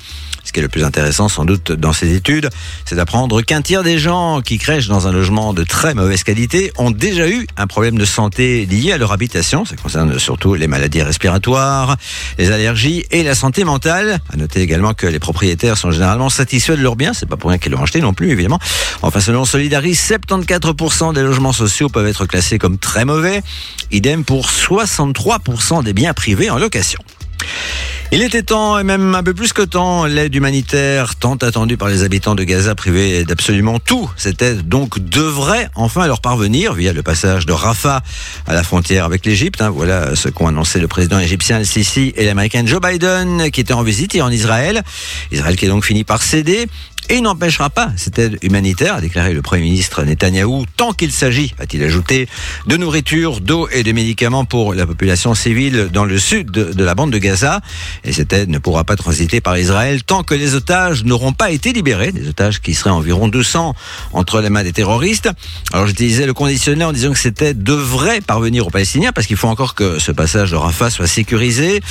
[0.46, 2.50] Ce qui est le plus intéressant sans doute dans ces études,
[2.86, 6.72] c'est d'apprendre qu'un tiers des gens qui crèchent dans un logement de très mauvaise qualité
[6.78, 9.66] ont déjà eu un problème de santé lié à leur habitation.
[9.66, 11.98] Ça concerne surtout les maladies respiratoires,
[12.38, 14.20] les allergies et la santé mentale.
[14.32, 17.14] À noter également que les propriétaires sont généralement satisfaits de leurs biens.
[17.14, 18.60] C'est pas pour rien qu'ils l'ont acheté non plus, évidemment.
[19.02, 23.42] Enfin, selon Solidaris, 74% des logements sociaux peuvent être classés comme très mauvais.
[23.92, 27.00] Idem pour 63% des biens privés en location.
[28.12, 31.90] Il était temps, et même un peu plus que temps, l'aide humanitaire tant attendue par
[31.90, 34.10] les habitants de Gaza privée d'absolument tout.
[34.16, 38.04] Cette aide donc devrait enfin leur parvenir via le passage de Rafah
[38.46, 39.62] à la frontière avec l'Égypte.
[39.62, 39.70] hein.
[39.70, 43.84] Voilà ce qu'ont annoncé le président égyptien Al-Sisi et l'américain Joe Biden qui étaient en
[43.84, 44.84] visite hier en Israël.
[45.32, 46.68] Israël qui est donc fini par céder.
[47.08, 51.12] Et il n'empêchera pas cette aide humanitaire, a déclaré le Premier ministre Netanyahou, tant qu'il
[51.12, 52.28] s'agit, a-t-il ajouté,
[52.66, 56.96] de nourriture, d'eau et de médicaments pour la population civile dans le sud de, la
[56.96, 57.62] bande de Gaza.
[58.06, 61.52] Et cette aide ne pourra pas transiter par Israël tant que les otages n'auront pas
[61.52, 63.76] été libérés, des otages qui seraient environ 200
[64.14, 65.30] entre les mains des terroristes.
[65.74, 69.38] Alors j'utilisais le conditionnaire en disant que cette aide devrait parvenir aux Palestiniens parce qu'il
[69.38, 71.82] faut encore que ce passage de Rafah soit sécurisé.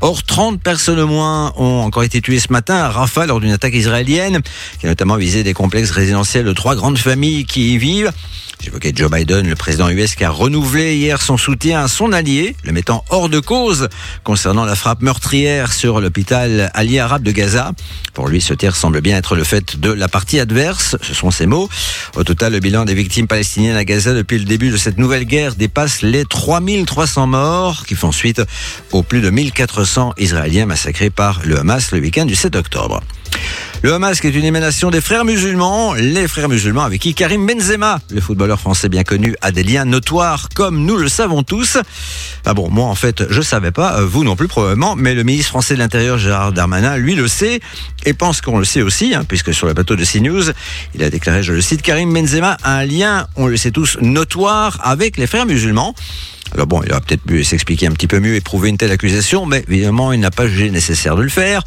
[0.00, 3.52] Or, 30 personnes au moins ont encore été tuées ce matin à Rafah lors d'une
[3.52, 4.40] attaque israélienne
[4.78, 8.12] qui a notamment visé des complexes résidentiels de trois grandes familles qui y vivent.
[8.64, 12.56] J'évoquais Joe Biden, le président US, qui a renouvelé hier son soutien à son allié,
[12.64, 13.90] le mettant hors de cause
[14.22, 17.72] concernant la frappe meurtrière sur l'hôpital allié arabe de Gaza.
[18.14, 21.30] Pour lui, ce tir semble bien être le fait de la partie adverse, ce sont
[21.30, 21.68] ses mots.
[22.16, 25.26] Au total, le bilan des victimes palestiniennes à Gaza depuis le début de cette nouvelle
[25.26, 28.40] guerre dépasse les 3300 morts, qui font suite
[28.92, 33.02] aux plus de 1400 Israéliens massacrés par le Hamas le week-end du 7 octobre.
[33.82, 38.00] Le Hamas est une émanation des frères musulmans, les frères musulmans avec qui Karim Benzema,
[38.10, 41.78] le footballeur français bien connu, a des liens notoires comme nous le savons tous.
[42.44, 45.24] Ah bon, moi en fait je savais pas, euh, vous non plus probablement, mais le
[45.24, 47.60] ministre français de l'Intérieur Gérard Darmanin, lui le sait
[48.04, 50.52] et pense qu'on le sait aussi, hein, puisque sur le plateau de CNews,
[50.94, 53.98] il a déclaré, je le cite, Karim Benzema a un lien, on le sait tous,
[54.00, 55.94] notoire avec les frères musulmans.
[56.54, 58.92] Alors bon, il aurait peut-être pu s'expliquer un petit peu mieux et prouver une telle
[58.92, 61.62] accusation, mais évidemment, il n'a pas jugé nécessaire de le faire.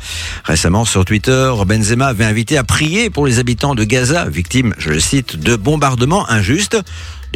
[0.45, 4.91] Récemment, sur Twitter, Benzema avait invité à prier pour les habitants de Gaza, victimes, je
[4.91, 6.77] le cite, de bombardements injustes.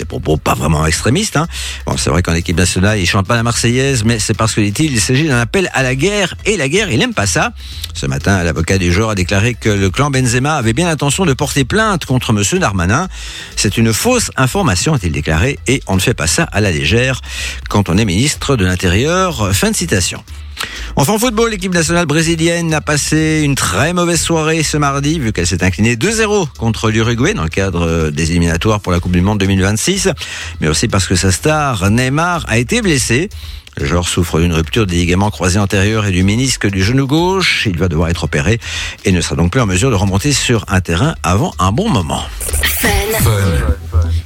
[0.02, 1.38] Des propos pas vraiment extrémistes.
[1.38, 1.46] Hein.
[1.86, 4.62] Bon, c'est vrai qu'en équipe nationale, il chante pas la Marseillaise, mais c'est parce que
[4.62, 7.54] dit-il, il s'agit d'un appel à la guerre et la guerre, il n'aime pas ça.
[7.94, 11.34] Ce matin, l'avocat du genre a déclaré que le clan Benzema avait bien l'intention de
[11.34, 13.10] porter plainte contre Monsieur Darmanin.
[13.56, 17.22] C'est une fausse information, a-t-il déclaré, et on ne fait pas ça à la légère
[17.70, 19.54] quand on est ministre de l'Intérieur.
[19.54, 20.24] Fin de citation.
[20.96, 25.32] Enfin, en football, l'équipe nationale brésilienne a passé une très mauvaise soirée ce mardi, vu
[25.32, 29.22] qu'elle s'est inclinée 2-0 contre l'Uruguay dans le cadre des éliminatoires pour la Coupe du
[29.22, 30.10] Monde 2026,
[30.60, 33.30] mais aussi parce que sa star, Neymar, a été blessé.
[33.78, 37.64] Le joueur souffre d'une rupture des ligaments croisés antérieurs et du ménisque du genou gauche.
[37.66, 38.60] Il va devoir être opéré
[39.06, 41.90] et ne sera donc plus en mesure de remonter sur un terrain avant un bon
[41.90, 42.22] moment.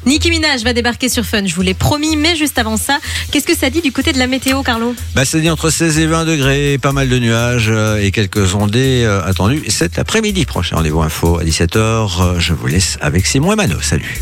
[0.06, 3.00] Nicki Minaj va débarquer sur Fun, je vous l'ai promis, mais juste avant ça,
[3.32, 4.94] qu'est-ce que ça dit du côté de la météo, Carlo?
[5.16, 8.54] Bah, c'est dit entre 16 et 20 degrés, pas mal de nuages euh, et quelques
[8.54, 10.46] ondées euh, attendues cet après-midi.
[10.46, 11.78] Prochain rendez-vous info à 17h.
[11.78, 13.82] Euh, Je vous laisse avec Simon et Mano.
[13.82, 14.22] Salut.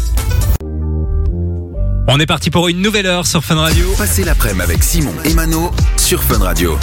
[2.08, 3.88] On est parti pour une nouvelle heure sur Fun Radio.
[3.98, 6.78] Passez l'après-midi avec Simon et Mano sur Fun Radio.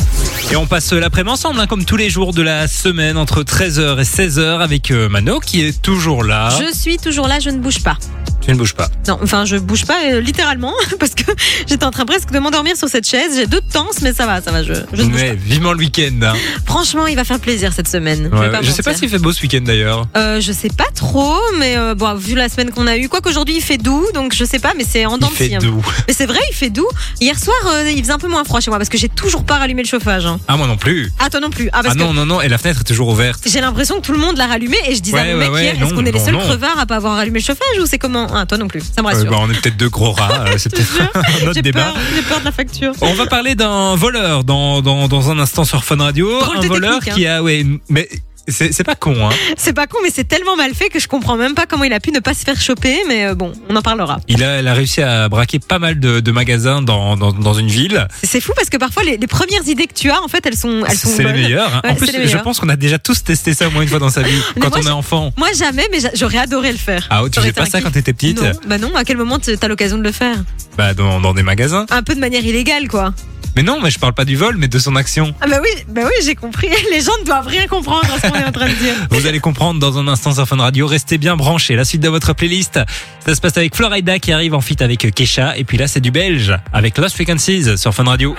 [0.51, 4.01] Et on passe l'après-midi ensemble, hein, comme tous les jours de la semaine, entre 13h
[4.01, 6.49] et 16h, avec euh, Mano qui est toujours là.
[6.59, 7.99] Je suis toujours là, je ne bouge pas.
[8.41, 8.89] Tu ne bouges pas.
[9.07, 11.31] Non, enfin, je bouge pas euh, littéralement parce que
[11.69, 13.37] j'étais en train presque de m'endormir sur cette chaise.
[13.37, 14.63] J'ai deux tenses, mais ça va, ça va.
[14.63, 16.11] Je, je ne bouge Ouais, vivement le week-end.
[16.23, 16.33] hein.
[16.65, 18.31] Franchement, il va faire plaisir cette semaine.
[18.33, 20.07] Ouais, vais pas je sais pas s'il fait beau ce week-end d'ailleurs.
[20.17, 23.21] Euh, je sais pas trop, mais euh, bon, vu la semaine qu'on a eue, quoi
[23.21, 25.59] qu'aujourd'hui il fait doux, donc je sais pas, mais c'est en Il dents fait hein.
[25.59, 25.83] doux.
[26.09, 26.89] Mais c'est vrai, il fait doux.
[27.21, 29.45] Hier soir, euh, il faisait un peu moins froid chez moi parce que j'ai toujours
[29.45, 30.27] pas rallumé le chauffage.
[30.27, 30.39] hein.
[30.49, 31.11] Ah, moi non plus.
[31.19, 31.69] Ah, toi non plus.
[31.73, 33.43] Ah, parce Ah non, non, non, et la fenêtre est toujours ouverte.
[33.47, 35.53] j'ai l'impression que tout le monde l'a rallumé et je disais Ouais, à mon mec
[35.53, 36.41] ouais, hier, non, est-ce qu'on est les seuls non.
[36.41, 38.27] crevards à pas avoir rallumé le chauffage ou c'est comment?
[38.35, 38.81] Ah, toi non plus.
[38.81, 39.31] Ça me Euh, rassure.
[39.31, 41.85] bah, on est peut-être deux gros rats, euh, c'est peut-être un autre J'ai débat.
[41.85, 42.93] peur, j'ai peur de la facture.
[43.01, 46.41] On va parler d'un voleur dans, dans, dans un instant sur Fun Radio.
[46.41, 47.15] Drôle un de voleur technique, hein.
[47.17, 48.09] qui a, ouais, mais
[48.49, 49.31] c'est pas con, hein.
[49.57, 51.93] C'est pas con, mais c'est tellement mal fait que je comprends même pas comment il
[51.93, 54.19] a pu ne pas se faire choper, mais euh, bon, on en parlera.
[54.29, 57.55] Il a, il a réussi à braquer pas mal de, de magasins dans, dans, dans
[57.55, 58.07] une ville.
[58.23, 60.57] C'est fou parce que parfois les, les premières idées que tu as, en fait, elles
[60.57, 61.41] sont, elles sont C'est les bonnes.
[61.43, 61.75] meilleurs.
[61.77, 61.81] hein.
[61.85, 63.99] Ouais, en plus, je pense qu'on a déjà tous testé ça au moins une fois
[63.99, 65.33] dans sa vie, quand moi, on est enfant.
[65.37, 67.07] Moi jamais, mais j'a- j'aurais adoré le faire.
[67.11, 69.69] Ah, tu faisais pas ça quand t'étais petite Non, bah non, à quel moment t'as
[69.69, 70.37] l'occasion de le faire?
[70.77, 71.87] Bah, dans, dans des magasins.
[71.91, 73.13] Un peu de manière illégale, quoi.
[73.57, 75.35] Mais non, mais je parle pas du vol, mais de son action.
[75.41, 76.69] Ah bah oui, bah oui, j'ai compris.
[76.93, 78.95] Les gens ne doivent rien comprendre à ce qu'on est en train de dire.
[79.11, 80.87] Vous allez comprendre dans un instant sur Fun Radio.
[80.87, 81.77] Restez bien branchés.
[81.77, 82.79] La suite de votre playlist,
[83.25, 85.57] ça se passe avec Florida qui arrive en fit avec Kesha.
[85.57, 88.35] Et puis là, c'est du belge avec Lost Frequencies sur Fun Radio.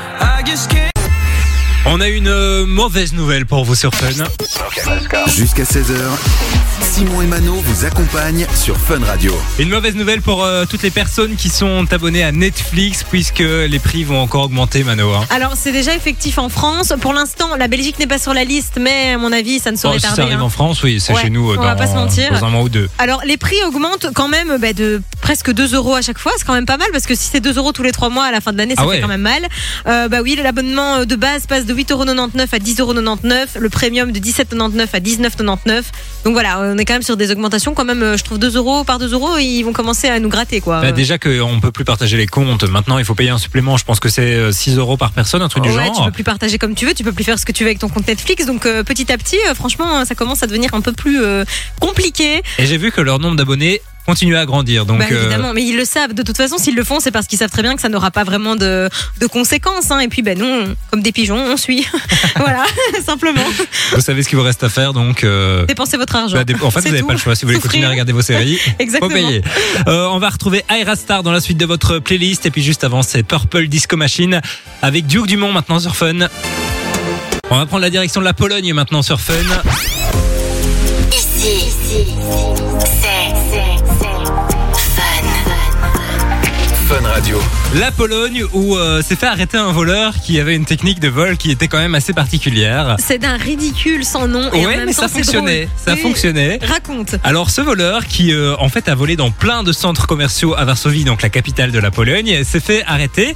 [1.85, 4.23] On a une euh, mauvaise nouvelle pour vous sur Fun.
[5.35, 5.95] Jusqu'à 16h,
[6.81, 9.33] Simon et Mano vous accompagnent sur Fun Radio.
[9.59, 13.79] Une mauvaise nouvelle pour euh, toutes les personnes qui sont abonnées à Netflix puisque les
[13.79, 15.11] prix vont encore augmenter, Mano.
[15.13, 15.25] hein.
[15.29, 16.93] Alors, c'est déjà effectif en France.
[16.99, 19.75] Pour l'instant, la Belgique n'est pas sur la liste, mais à mon avis, ça ne
[19.77, 20.23] Bon, saurait si ça tarder.
[20.23, 20.43] arrive hein.
[20.45, 22.31] en France, oui, c'est Ouais, chez nous euh, on dans, va pas se mentir.
[22.39, 22.89] dans un mois ou deux.
[22.97, 26.31] Alors, les prix augmentent quand même bah, de presque 2 euros à chaque fois.
[26.37, 28.25] C'est quand même pas mal parce que si c'est 2 euros tous les 3 mois
[28.25, 28.95] à la fin de l'année, ça Ah ouais.
[28.97, 29.47] fait quand même mal.
[29.87, 33.15] Euh, bah oui, l'abonnement de base passe de 8,99 euros à 10,99 euros.
[33.59, 35.83] Le premium de 17,99 à 19,99.
[36.25, 37.73] Donc voilà, on est quand même sur des augmentations.
[37.73, 40.29] Quand même, euh, je trouve 2 euros par 2 euros, ils vont commencer à nous
[40.29, 40.81] gratter quoi.
[40.81, 42.63] Bah, déjà qu'on peut plus partager les comptes.
[42.63, 43.77] Maintenant, il faut payer un supplément.
[43.77, 46.05] Je pense que c'est euh, 6 euros par personne, un truc du Ouais, tu genre.
[46.05, 47.79] peux plus partager comme tu veux, tu peux plus faire ce que tu veux avec
[47.79, 48.45] ton compte Netflix.
[48.45, 51.43] Donc euh, petit à petit, euh, franchement, ça commence à devenir un peu plus euh,
[51.79, 52.41] compliqué.
[52.57, 54.85] Et j'ai vu que leur nombre d'abonnés continue à grandir.
[54.85, 56.13] Donc, bah, euh, évidemment, mais ils le savent.
[56.13, 58.11] De toute façon, s'ils le font, c'est parce qu'ils savent très bien que ça n'aura
[58.11, 59.91] pas vraiment de, de conséquences.
[59.91, 59.99] hein.
[59.99, 61.85] Et puis, ben nous, comme des pigeons, on suit.
[62.35, 62.65] voilà,
[63.05, 63.43] simplement.
[63.93, 64.93] vous savez ce qu'il vous reste à faire.
[64.93, 66.35] Donc, euh, Dépensez votre argent.
[66.37, 67.35] bah, dé- en fait, vous n'avez pas le choix.
[67.35, 67.71] Si vous voulez Souffrir.
[67.71, 69.13] continuer à regarder vos séries, faut Exactement.
[69.13, 69.41] payer.
[69.87, 72.45] Euh, on va retrouver Aira Star dans la suite de votre playlist.
[72.45, 74.41] Et puis juste avant, c'est Purple Disco Machine
[74.81, 76.27] avec Duke Dumont maintenant sur Fun.
[77.49, 79.33] On va prendre la direction de la Pologne maintenant sur Fun.
[81.11, 83.10] Ici, c'est
[86.91, 87.01] Fun.
[87.01, 87.39] Fun Radio.
[87.75, 91.37] La Pologne où euh, s'est fait arrêter un voleur qui avait une technique de vol
[91.37, 92.95] qui était quand même assez particulière.
[92.99, 94.51] C'est d'un ridicule sans nom.
[94.53, 95.65] Et en même mais temps, ça fonctionnait.
[95.65, 95.77] drôle.
[95.85, 95.99] Ça Oui.
[96.01, 96.59] fonctionnait.
[96.61, 97.15] Raconte.
[97.23, 100.65] Alors ce voleur qui euh, en fait a volé dans plein de centres commerciaux à
[100.65, 103.35] Varsovie, donc la capitale de la Pologne, s'est fait arrêter.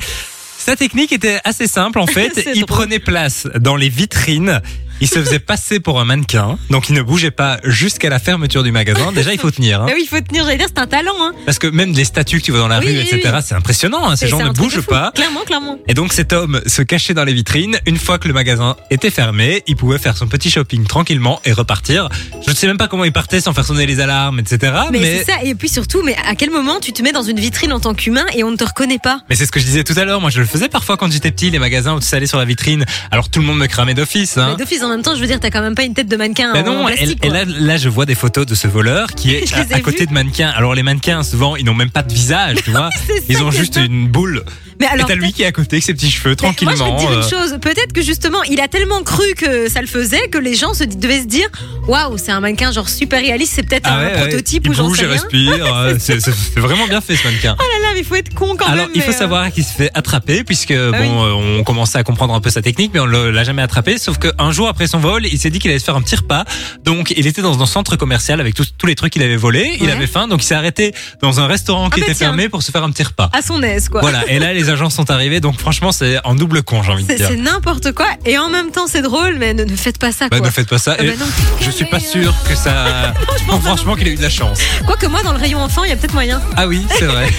[0.57, 2.33] Sa technique était assez simple en fait.
[2.55, 2.65] Il drôle.
[2.65, 4.61] prenait place dans les vitrines.
[5.01, 8.63] Il se faisait passer pour un mannequin, donc il ne bougeait pas jusqu'à la fermeture
[8.63, 9.11] du magasin.
[9.11, 10.45] Déjà, il faut tenir, hein, Mais oui, il faut tenir.
[10.45, 11.11] J'allais dire, c'est un talent.
[11.19, 11.33] Hein.
[11.45, 13.41] parce que même les statues que tu vois dans la Oui, rue, oui, etc., oui.
[13.45, 14.09] c'est impressionnant.
[14.09, 15.11] hein, ces gens ne bougent pas.
[15.13, 15.77] Clairement, clairement.
[15.87, 17.77] Et donc cet homme se cachait dans les vitrines.
[17.85, 21.51] Une fois que le magasin était fermé, il pouvait faire son petit shopping tranquillement et
[21.51, 22.09] repartir.
[22.45, 24.73] Je ne sais même pas comment il partait sans faire sonner les alarmes, etc.
[24.91, 25.43] Mais, Mais, c'est ça.
[25.43, 27.93] Et puis surtout, mais à quel moment tu te mets dans une vitrine en tant
[27.93, 29.19] qu'humain et on ne te reconnaît pas?
[29.29, 30.21] Mais c'est ce que je disais tout à l'heure.
[30.21, 32.45] Moi, je le faisais parfois quand j'étais petit, les magasins où tu allais sur la
[32.45, 32.85] vitrine.
[33.11, 34.37] Alors tout le monde me cramait d'office.
[34.37, 34.55] Hein.
[34.85, 36.67] En même temps, je veux dire, t'as quand même pas une tête de mannequin Ben
[36.67, 37.25] en non, et, plastique.
[37.25, 37.37] et quoi.
[37.37, 39.43] là, là, je vois des photos de ce voleur qui est
[39.73, 40.49] à, côté de mannequins.
[40.49, 42.89] Alors les mannequins, souvent, ils n'ont même pas de visage, tu vois.
[43.29, 44.43] Ils ont juste une boule.
[44.79, 46.67] Mais alors, t'as lui qui est à côté avec ses petits cheveux, Mais Moi, je
[46.67, 46.95] vais tranquillement.
[46.97, 47.57] te dire une euh, chose.
[47.61, 50.83] Peut-être que justement, il a tellement cru que ça le faisait que les gens se
[50.83, 51.47] devaient se dire
[51.87, 54.87] Waouh, c'est un mannequin genre super réaliste, c'est peut-être ah un ouais, prototype ou j'en
[54.87, 55.13] bouge, sais rien.
[55.13, 55.75] respire.
[55.75, 56.19] euh, c'est
[56.59, 57.55] vraiment bien fait ce mannequin.
[57.57, 58.89] Oh là là, mais il faut être con quand Alors, même.
[58.95, 60.91] il faut euh, savoir qu'il se fait attraper puisque oui.
[60.91, 63.97] bon, on commençait à comprendre un peu sa technique, mais on l'a jamais attrapé.
[63.97, 66.17] Sauf qu'un jour après son vol, il s'est dit qu'il allait se faire un petit
[66.17, 66.43] repas.
[66.83, 69.77] Donc, il était dans un centre commercial avec tous, tous les trucs qu'il avait volés.
[69.79, 69.91] Il Ouais.
[69.93, 72.27] avait faim, donc il s'est arrêté dans un restaurant qui Ah bah était tiens.
[72.27, 73.29] fermé pour se faire un petit repas.
[73.31, 74.01] À son aise, quoi.
[74.01, 74.27] Voilà.
[74.29, 75.39] Et là, les agents sont arrivés.
[75.39, 77.29] Donc, franchement, c'est en double con, j'ai envie de dire.
[77.29, 78.07] c'est n'importe quoi.
[78.25, 80.47] Et en même temps, c'est drôle, mais ne, ne faites pas ça, Bah, quoi.
[80.47, 80.97] ne faites pas ça.
[80.99, 81.25] Ah Et bah non.
[81.61, 83.13] je suis pas sûr que ça.
[83.27, 84.59] Franchement, franchement, qu'il ait eu de la chance.
[84.85, 86.41] Quoique moi, dans le rayon enfant, il y a peut-être moyen.
[86.57, 87.29] Ah oui, c'est vrai.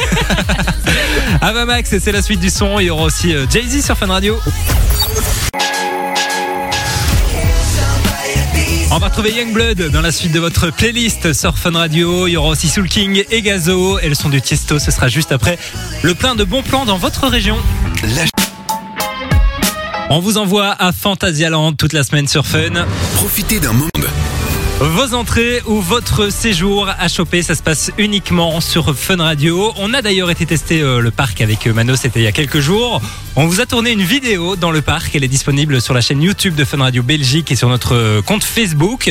[1.42, 2.80] Ava Max, c'est la suite du son.
[2.80, 4.38] Il y aura aussi euh, Jay-Z sur Fun Radio.
[8.96, 12.26] On va retrouver Youngblood dans la suite de votre playlist sur Fun Radio.
[12.28, 13.98] Il y aura aussi Soul King et Gazo.
[13.98, 15.58] Et le son du Tiesto, ce sera juste après
[16.02, 17.58] le plein de bons plans dans votre région.
[20.08, 22.86] On vous envoie à Fantasyland toute la semaine sur Fun.
[23.16, 23.90] Profitez d'un monde.
[24.78, 29.72] Vos entrées ou votre séjour à choper, ça se passe uniquement sur Fun Radio.
[29.78, 32.32] On a d'ailleurs été tester euh, le parc avec euh, Mano, c'était il y a
[32.32, 33.00] quelques jours.
[33.36, 36.20] On vous a tourné une vidéo dans le parc, elle est disponible sur la chaîne
[36.20, 39.10] YouTube de Fun Radio Belgique et sur notre euh, compte Facebook.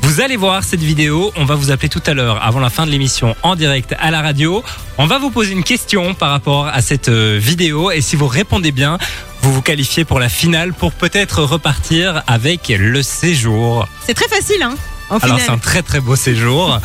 [0.00, 2.86] Vous allez voir cette vidéo, on va vous appeler tout à l'heure avant la fin
[2.86, 4.64] de l'émission en direct à la radio.
[4.96, 8.72] On va vous poser une question par rapport à cette vidéo et si vous répondez
[8.72, 8.96] bien,
[9.42, 13.86] vous vous qualifiez pour la finale pour peut-être repartir avec le séjour.
[14.06, 14.74] C'est très facile, hein.
[15.22, 16.80] Alors c'est un très très beau séjour.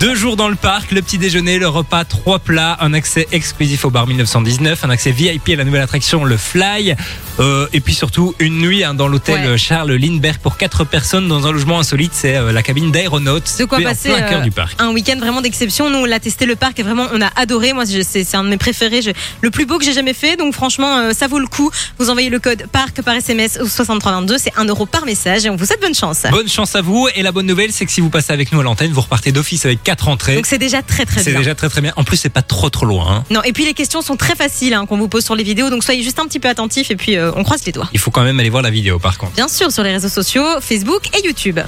[0.00, 3.84] Deux jours dans le parc, le petit déjeuner, le repas, trois plats, un accès exclusif
[3.86, 6.94] au bar 1919, un accès VIP à la nouvelle attraction, le Fly,
[7.38, 9.58] Euh, et puis surtout, une nuit hein, dans l'hôtel Ouais.
[9.58, 12.12] Charles Lindbergh pour quatre personnes dans un logement insolite.
[12.14, 13.56] C'est euh, la cabine d'aéronautes.
[13.58, 14.80] De quoi passer, en plein cœur euh, du parc.
[14.80, 15.90] Un week-end vraiment d'exception.
[15.90, 17.72] Nous, on l'a testé le parc et vraiment, on a adoré.
[17.74, 19.02] Moi, c'est c'est un de mes préférés.
[19.02, 19.10] Je-
[19.42, 20.36] le plus beau que j'ai jamais fait.
[20.36, 21.70] Donc, franchement, euh, ça vaut le coup.
[21.98, 24.38] Vous envoyez le code PARC par SMS au 6322.
[24.38, 26.22] C'est 1 euro par message et on vous souhaite bonne chance.
[26.30, 27.08] Bonne chance à vous.
[27.14, 29.32] Et la bonne nouvelle, c'est que si vous passez avec nous à l'antenne, vous repartez
[29.32, 30.36] d'office avec quatre entrées.
[30.36, 31.40] Donc, c'est déjà très, très C'est bien.
[31.40, 31.92] déjà très très bien.
[31.96, 33.06] En plus, c'est pas trop trop loin.
[33.18, 33.24] hein.
[33.30, 35.68] Non, et puis les questions sont très faciles hein, qu'on vous pose sur les vidéos.
[35.70, 37.88] Donc, soyez juste un petit peu attentifs et puis euh, on croise les doigts.
[37.92, 39.32] Il faut quand même aller voir la vidéo par contre.
[39.32, 41.60] Bien sûr, sur les réseaux sociaux, Facebook et YouTube.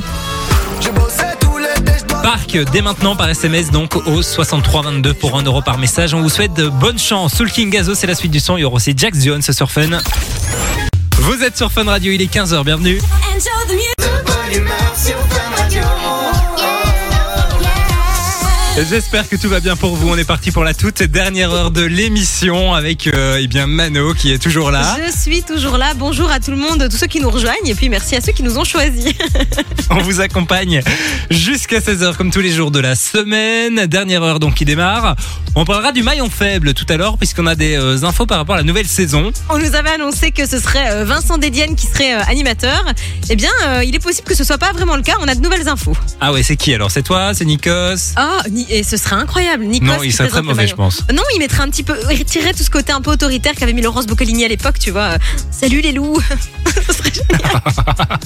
[2.22, 6.14] Parc dès maintenant par SMS donc au 6322 pour 1 euro par message.
[6.14, 7.34] On vous souhaite de bonne chance.
[7.34, 8.56] Soul King Gazo, c'est la suite du son.
[8.56, 9.98] Il y aura aussi Jack Jones sur Fun.
[11.18, 13.00] Vous êtes sur Fun Radio, il est 15h, bienvenue.
[18.86, 20.08] J'espère que tout va bien pour vous.
[20.08, 24.14] On est parti pour la toute dernière heure de l'émission avec euh, eh bien Mano
[24.14, 24.96] qui est toujours là.
[25.04, 25.94] Je suis toujours là.
[25.94, 27.66] Bonjour à tout le monde, tous ceux qui nous rejoignent.
[27.66, 29.12] Et puis merci à ceux qui nous ont choisis.
[29.90, 30.80] On vous accompagne
[31.28, 33.86] jusqu'à 16h comme tous les jours de la semaine.
[33.86, 35.16] Dernière heure donc qui démarre.
[35.56, 38.54] On parlera du maillon faible tout à l'heure puisqu'on a des euh, infos par rapport
[38.54, 39.32] à la nouvelle saison.
[39.50, 42.84] On nous avait annoncé que ce serait euh, Vincent Dédienne qui serait animateur.
[43.28, 43.50] Eh bien,
[43.84, 45.14] il est possible que ce soit pas vraiment le cas.
[45.20, 45.96] On a de nouvelles infos.
[46.20, 46.90] Ah ouais, c'est qui alors?
[46.90, 47.32] C'est toi?
[47.34, 48.12] C'est Nikos?
[48.16, 49.64] Ah, ni- et ce serait incroyable.
[49.64, 51.02] Nikos Non, il serait très mauvais, je pense.
[51.12, 53.82] Non, il mettrait un petit peu, retirer tout ce côté un peu autoritaire qu'avait mis
[53.82, 55.02] Laurence Boccolini à l'époque, tu vois.
[55.14, 55.18] Euh,
[55.50, 56.20] Salut les loups.
[56.86, 58.18] ce serait génial.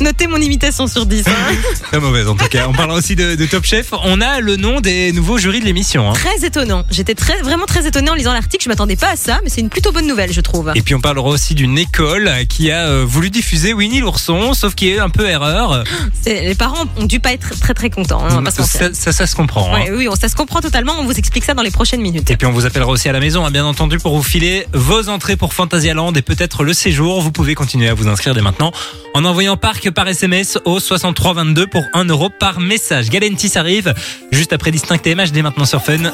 [0.00, 1.24] Notez mon imitation sur 10.
[1.26, 1.30] hein.
[1.82, 2.66] Très mauvaise en tout cas.
[2.68, 3.92] On parlera aussi de, de Top Chef.
[4.04, 6.10] On a le nom des nouveaux jurys de l'émission.
[6.10, 6.14] hein.
[6.14, 6.84] Très étonnant.
[6.90, 8.64] J'étais très, vraiment très étonnée en lisant l'article.
[8.64, 10.72] Je m'attendais pas à ça, mais c'est une plutôt bonne nouvelle, je trouve.
[10.74, 14.74] Et puis on parlera aussi d'une école qui a euh, voulu diffuser Winnie l'ourson, sauf
[14.74, 15.84] qu'il y a eu un peu erreur.
[16.26, 18.20] Les parents ont dû pas être très très contents.
[18.24, 18.80] hein, on va pas se mentir.
[18.80, 19.77] ça, ça, ça se comprend.
[19.78, 19.92] Hein.
[19.92, 20.94] Ouais, oui, ça se comprend totalement.
[20.98, 22.30] On vous explique ça dans les prochaines minutes.
[22.30, 24.66] Et puis on vous appellera aussi à la maison, hein, bien entendu, pour vous filer
[24.72, 27.20] vos entrées pour Fantasyland et peut-être le séjour.
[27.20, 28.72] Vous pouvez continuer à vous inscrire dès maintenant
[29.14, 33.10] en envoyant parc par SMS au 6322 pour 1 euro par message.
[33.10, 33.94] Galentis arrive
[34.30, 36.12] juste après Distinct TMH dès maintenant sur Fun.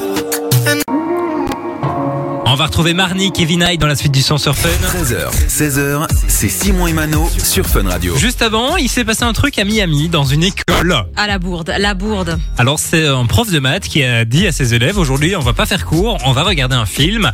[2.54, 4.68] On va retrouver Marnie, Kevin Hyde dans la suite du son sur Fun.
[4.68, 8.16] 13h, 16h, c'est Simon et Mano sur Fun Radio.
[8.16, 10.94] Juste avant, il s'est passé un truc à Miami dans une école.
[11.16, 12.38] À la bourde, la bourde.
[12.56, 15.52] Alors c'est un prof de maths qui a dit à ses élèves aujourd'hui on va
[15.52, 17.32] pas faire cours, on va regarder un film.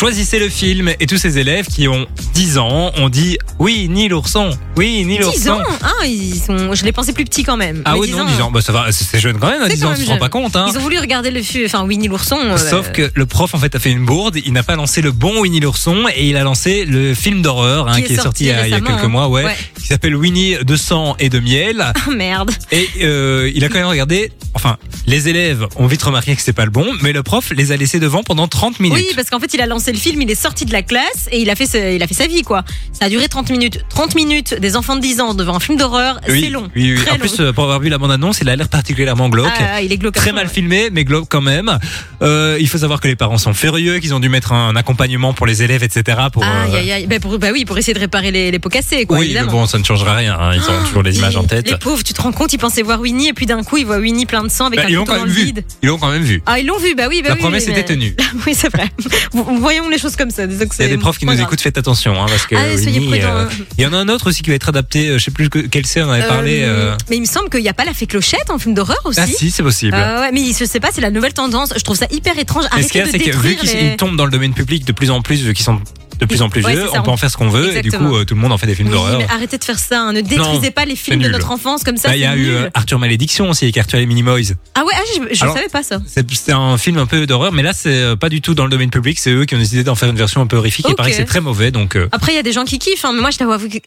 [0.00, 2.04] Choisissez le film et tous ces élèves qui ont
[2.34, 5.50] 10 ans ont dit oui ni l'ourson, oui ni 10 l'ourson.
[5.52, 5.62] ans?
[5.82, 6.74] Ah, ils sont.
[6.74, 7.80] Je les pensais plus petits quand même.
[7.86, 9.62] Ah Mais oui 10 non 10 ans, bah ça va, c'est c'est jeune quand même,
[9.62, 10.66] à C'est 10 quand ans tu te rends pas compte hein.
[10.70, 12.36] Ils ont voulu regarder le film, enfin Winnie l'ourson.
[12.38, 15.00] euh, Sauf que le prof en fait a fait une bourde, il n'a pas lancé
[15.00, 18.16] le bon Winnie l'ourson et il a lancé le film d'horreur hein, Qui qui, est
[18.16, 19.08] sorti sorti il y a, quelques hein.
[19.08, 19.56] mois, ouais, Ouais.
[19.80, 21.80] qui s'appelle Winnie de sang et de miel.
[21.82, 22.50] Ah merde.
[22.70, 24.30] Et euh, il a quand même regardé.
[24.52, 27.72] Enfin, les élèves ont vite remarqué que c'était pas le bon, mais le prof les
[27.72, 28.98] a laissés devant pendant 30 minutes.
[28.98, 31.28] Oui, parce qu'en fait, il a lancé le film, il est sorti de la classe
[31.30, 32.64] et il a fait, sa- il a fait sa vie, quoi.
[32.92, 33.84] Ça a duré 30 minutes.
[33.88, 36.68] 30 minutes des enfants de 10 ans devant un film d'horreur, Oui, c'est long.
[36.74, 37.00] Oui, oui.
[37.02, 37.20] Très En long.
[37.20, 39.52] plus, euh, pour avoir vu la bande-annonce, il a l'air particulièrement glauque.
[39.58, 40.14] Ah, il est glauque.
[40.14, 40.52] Très mal ouais.
[40.52, 41.78] filmé, mais glauque quand même.
[42.22, 45.34] Euh, il faut savoir que les parents sont furieux, qu'ils ont dû mettre un accompagnement
[45.34, 46.18] pour les élèves, etc.
[46.32, 47.06] Pour, euh.
[47.08, 49.44] Bah, pour, bah oui, pour essayer de réparer les, les pots cassés, quoi, oui, mais
[49.44, 50.36] bon, ça ne changera rien.
[50.38, 50.52] hein.
[50.54, 51.70] Ils ont toujours les images en tête.
[51.70, 53.86] Les pauvres, tu te rends compte, ils pensaient voir Winnie et puis d'un coup, ils
[53.86, 55.44] voient Winnie plein de sang avec Bah, un ils l'ont quand même vu.
[55.44, 55.64] vide.
[55.82, 56.42] Ils l'ont quand même vu.
[56.46, 58.14] Ah, ils l'ont vu, bah oui, bah La promesse était tenue.
[58.46, 58.88] oui, c'est vrai.
[59.90, 60.44] Les choses comme ça.
[60.44, 61.46] Il y a des profs qui nous grave.
[61.46, 63.64] écoutent, faites attention, hein, parce que Allez, soyez Winnie, prudents, euh, hein.
[63.78, 65.08] il y en a un autre aussi qui va être adapté.
[65.08, 66.62] euh, Je sais plus que- quel c'est, on avait parlé.
[66.64, 66.96] Euh.
[67.08, 69.20] Mais il me semble qu'il n'y a pas la fée clochette en film d'horreur aussi.
[69.22, 69.96] Ah si, c'est possible.
[69.96, 71.72] Ouais, mais je sais pas, c'est la nouvelle tendance.
[71.76, 72.64] Je trouve ça hyper étrange.
[72.76, 74.84] Mais ce qu'il y Arrêtez a, c'est que vu qu'ils tombent dans le domaine public
[74.84, 75.80] de plus en plus, vu qu'ils sont
[76.20, 77.82] de plus en plus Ouais, vieux, ça, on peut en faire ce qu'on veut, et
[77.82, 79.20] du coup, euh, tout le monde en fait des films Oui, d'horreur.
[79.30, 80.00] arrêtez de faire ça.
[80.02, 80.12] hein.
[80.12, 82.08] Ne détruisez pas les films de notre enfance comme ça.
[82.08, 82.50] Bah, Il y a eu nul.
[82.50, 84.54] euh, Arthur Malédiction aussi, avec Arthur et les Minimoys.
[84.74, 85.00] Ah ouais, ah,
[85.32, 86.00] je, Alors- savais pas ça.
[86.06, 88.70] C'est un film un peu d'horreur, mais là, c'est euh, pas du tout dans le
[88.70, 89.18] domaine public.
[89.18, 90.86] C'est eux qui ont décidé d'en faire une version un peu horrifique.
[90.88, 90.96] Il Ok.
[90.96, 91.98] paraît que c'est très mauvais, donc.
[92.12, 93.36] Après, il y a des gens qui kiffent, hein, mais moi, je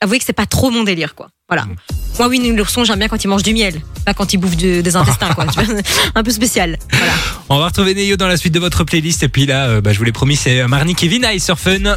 [0.01, 1.29] avouer que c'est pas trop mon délire, quoi.
[1.49, 1.63] Voilà.
[1.65, 1.75] Mm.
[2.19, 4.81] Moi, oui, l'ourson, j'aime bien quand il mange du miel, pas quand il bouffe de-
[4.81, 5.45] des intestins, quoi.
[6.15, 6.77] Un peu spécial.
[6.91, 7.13] Voilà.
[7.49, 9.23] On va retrouver Neyo dans la suite de votre playlist.
[9.23, 11.95] Et puis là, euh, bah, je vous l'ai promis, c'est Marnie Kevin High sur Fun.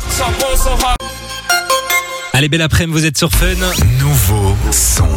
[2.33, 3.47] Allez, belle après-midi, vous êtes sur Fun.
[4.01, 5.09] Nouveau son.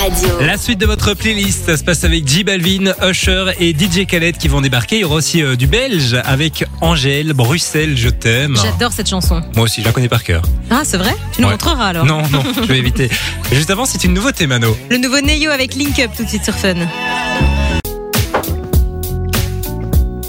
[0.00, 0.28] Radio.
[0.40, 4.36] La suite de votre playlist, ça se passe avec J Balvin, Usher et DJ Khaled
[4.38, 4.96] qui vont débarquer.
[4.96, 8.56] Il y aura aussi euh, du belge avec Angèle, Bruxelles, je t'aime.
[8.62, 9.42] J'adore cette chanson.
[9.56, 10.42] Moi aussi, je la connais par cœur.
[10.70, 11.14] Ah, c'est vrai?
[11.32, 11.54] Tu nous Ouais.
[11.54, 12.04] montreras alors.
[12.06, 13.10] Non, non, je vais éviter.
[13.52, 14.76] Juste avant, c'est une nouveauté, Mano.
[14.90, 16.74] Le nouveau Neyo avec Link Up tout de suite sur Fun.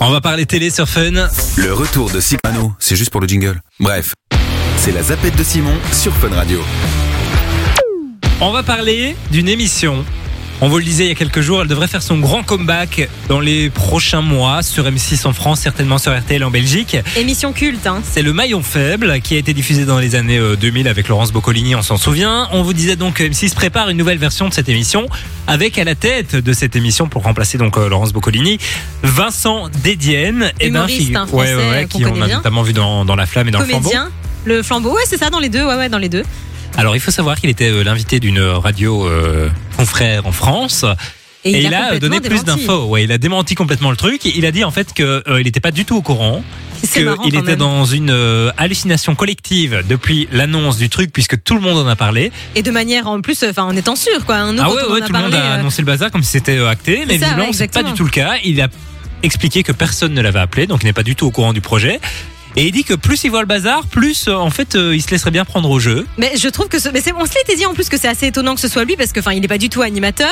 [0.02, 1.12] On va parler télé sur Fun.
[1.58, 3.62] Le retour de Simano, c'est juste pour le jingle.
[3.80, 4.14] Bref,
[4.78, 6.60] c'est la zapette de Simon sur Fun Radio.
[8.42, 10.06] On va parler d'une émission
[10.62, 13.10] On vous le disait il y a quelques jours, elle devrait faire son grand comeback
[13.28, 16.98] dans les prochains mois sur M6 en France, certainement sur RTL en Belgique.
[17.18, 18.02] Émission culte, hein.
[18.04, 21.32] C'est le maillon faible qui a été diffusé dans les années euh, 2000 avec Laurence
[21.34, 22.48] Boccolini, on s'en souvient.
[22.54, 25.08] On vous disait donc que M6 prépare une nouvelle version de cette émission
[25.48, 28.58] avec à la tête de cette émission pour remplacer donc euh, Laurence Boccolini,
[29.04, 30.52] Vincent Dédienne.
[30.62, 32.38] Eh ben, Humoriste, figu- hein, français, ouais, ouais, ouais, qu'on qui on a bien.
[32.38, 33.92] notamment vu dans, dans La Flamme et dans le Flambeau.
[34.46, 36.24] Le flambeau, ouais, c'est ça, dans les deux, ouais, ouais, dans les deux.
[36.78, 40.86] Alors il faut savoir qu'il était euh, l'invité d'une radio euh, confrère en France.
[41.46, 42.86] Et, Et, il a, donné plus d'infos.
[42.86, 44.26] Ouais, il a démenti complètement le truc.
[44.26, 46.44] Il a dit en fait que euh, n'était pas du tout au courant,
[46.82, 47.56] qu'il était même.
[47.56, 51.96] dans une euh, hallucination collective depuis l'annonce du truc, puisque tout le monde en a
[51.96, 52.34] parlé.
[52.56, 54.52] Et de manière en plus, enfin, en étant sûr, quoi.
[54.52, 57.06] Nous, ah ouais, ouais, tout le monde a annoncé le bazar comme si c'était acté,
[57.08, 58.34] mais ça, visiblement ouais, c'est pas du tout le cas.
[58.44, 58.68] Il a
[59.24, 61.62] expliqué que personne ne l'avait appelé, donc il n'est pas du tout au courant du
[61.62, 62.02] projet.
[62.56, 65.02] Et il dit que plus il voit le bazar, plus euh, en fait euh, il
[65.02, 66.06] se laisserait bien prendre au jeu.
[66.18, 68.08] Mais je trouve que ce, mais c'est, on se l'était dit en plus que c'est
[68.08, 70.30] assez étonnant que ce soit lui parce que enfin il n'est pas du tout animateur.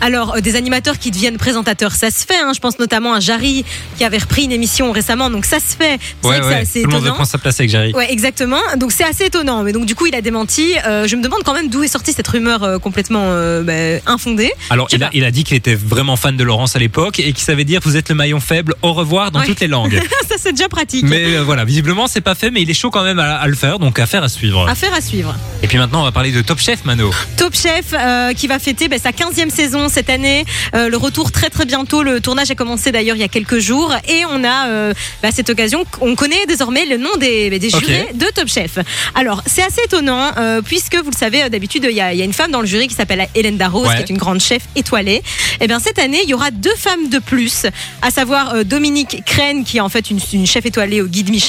[0.00, 2.38] Alors euh, des animateurs qui deviennent présentateurs, ça se fait.
[2.38, 2.52] Hein.
[2.54, 3.64] Je pense notamment à Jarry
[3.96, 5.98] qui avait repris une émission récemment, donc ça se fait.
[6.22, 7.14] C'est vrai que c'est assez tout le monde veut étonnant.
[7.16, 7.92] prendre sa place avec Jarry.
[7.92, 8.60] Ouais, exactement.
[8.76, 9.62] Donc c'est assez étonnant.
[9.62, 10.74] Mais donc du coup il a démenti.
[10.86, 14.00] Euh, je me demande quand même d'où est sortie cette rumeur euh, complètement euh, bah,
[14.10, 14.52] infondée.
[14.70, 15.12] Alors, Je sais il a, pas.
[15.14, 17.80] il a dit qu'il était vraiment fan de Laurence à l'époque et qu'il savait dire
[17.84, 19.46] vous êtes le maillon faible, au revoir dans Ouais.
[19.46, 20.00] toutes les langues.
[20.28, 21.04] ça c'est déjà pratique.
[21.06, 23.46] Mais euh, voilà, visiblement c'est pas fait, mais il est chaud quand même à, à
[23.46, 24.68] le faire, donc affaire à suivre.
[24.68, 25.34] Affaire à suivre.
[25.62, 27.10] Et puis maintenant, on va parler de Top Chef, Mano.
[27.36, 30.44] Top Chef euh, qui va fêter bah, sa 15e saison cette année.
[30.74, 32.02] Euh, le retour très très bientôt.
[32.02, 33.94] Le tournage a commencé d'ailleurs il y a quelques jours.
[34.08, 37.84] Et on a euh, bah, cette occasion, on connaît désormais le nom des, des Ok.
[37.84, 38.78] jurés de Top Chef.
[39.14, 40.30] Alors c'est assez étonnant
[40.64, 42.66] puisque vous le savez, d'habitude il y, a, il y a une femme dans le
[42.66, 43.96] jury qui s'appelle Hélène Darroze Ouais.
[43.96, 45.22] qui est une grande chef étoilée.
[45.60, 47.66] Et bien cette année il y aura deux femmes de plus,
[48.02, 51.47] à savoir Dominique Crène qui est en fait une, une chef étoilée au guide Michelin,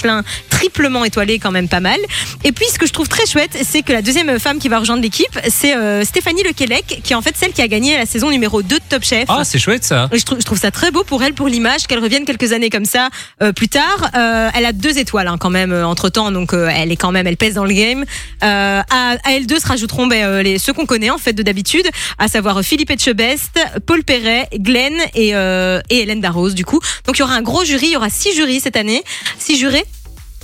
[0.50, 2.00] triplement étoilée quand même pas mal.
[2.44, 4.80] Et puis ce que je trouve très chouette, c'est que la deuxième femme qui va
[4.80, 8.06] rejoindre l'équipe, c'est euh, Stéphanie Lequelec, qui est en fait celle qui a gagné la
[8.06, 9.26] saison numéro 2 de Top Chef.
[9.30, 10.10] Ah, c'est chouette ça.
[10.12, 12.52] Et Je trouve, je trouve ça très beau pour elle, pour l'image, qu'elle revienne quelques
[12.52, 13.10] années comme ça
[13.42, 14.10] euh, plus tard.
[14.16, 17.12] Euh, elle a deux étoiles hein, quand même entre temps, donc euh, elle est quand
[17.12, 18.06] même, elle pèse dans le game.
[18.44, 21.34] Euh, à, à elle deux se rajouteront ben, euh, les, ceux qu'on connaît en fait
[21.34, 26.56] de d'habitude, à savoir euh, Philippe Etchebest, Paul Perret, Glenn et, euh, et Hélène Darroze
[26.56, 26.80] du coup.
[27.06, 29.04] Donc il y aura un gros jury, il y aura six jurys cette année,
[29.38, 29.86] six jurés,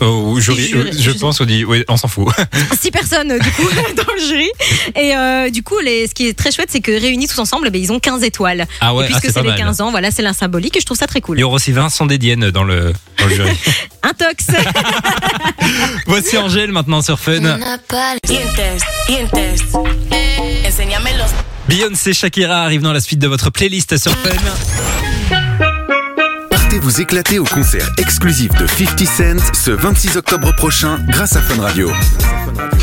[0.01, 2.27] Oh, je, Si, je- je pense qu'on dit, oui, on s'en fout.
[2.81, 3.63] six personnes euh, du coup
[3.95, 4.49] dans le jury.
[4.95, 7.69] Et euh, du coup, les, ce qui est très chouette, c'est que réunis tous ensemble,
[7.69, 8.67] ben, ils ont 15 étoiles.
[8.81, 9.57] Ah ouais, et puisque ah, c'est les mal.
[9.57, 11.37] 15 ans, voilà, c'est l'un symbolique et je trouve ça très cool.
[11.37, 13.51] Il y aura aussi Vincent Dédienne dans le, dans le jury.
[14.03, 14.47] Un tox.
[16.07, 17.39] Voici Angèle maintenant sur Fun.
[17.39, 17.59] Dientes,
[19.07, 19.39] dientes.
[20.67, 21.31] Enséñamelos.
[21.67, 24.29] Beyoncé Shakira arrive dans la suite de votre playlist sur Fun.
[26.81, 31.61] Vous éclater au concert exclusif de 50 Cent ce 26 octobre prochain grâce à Fun
[31.61, 31.89] Radio.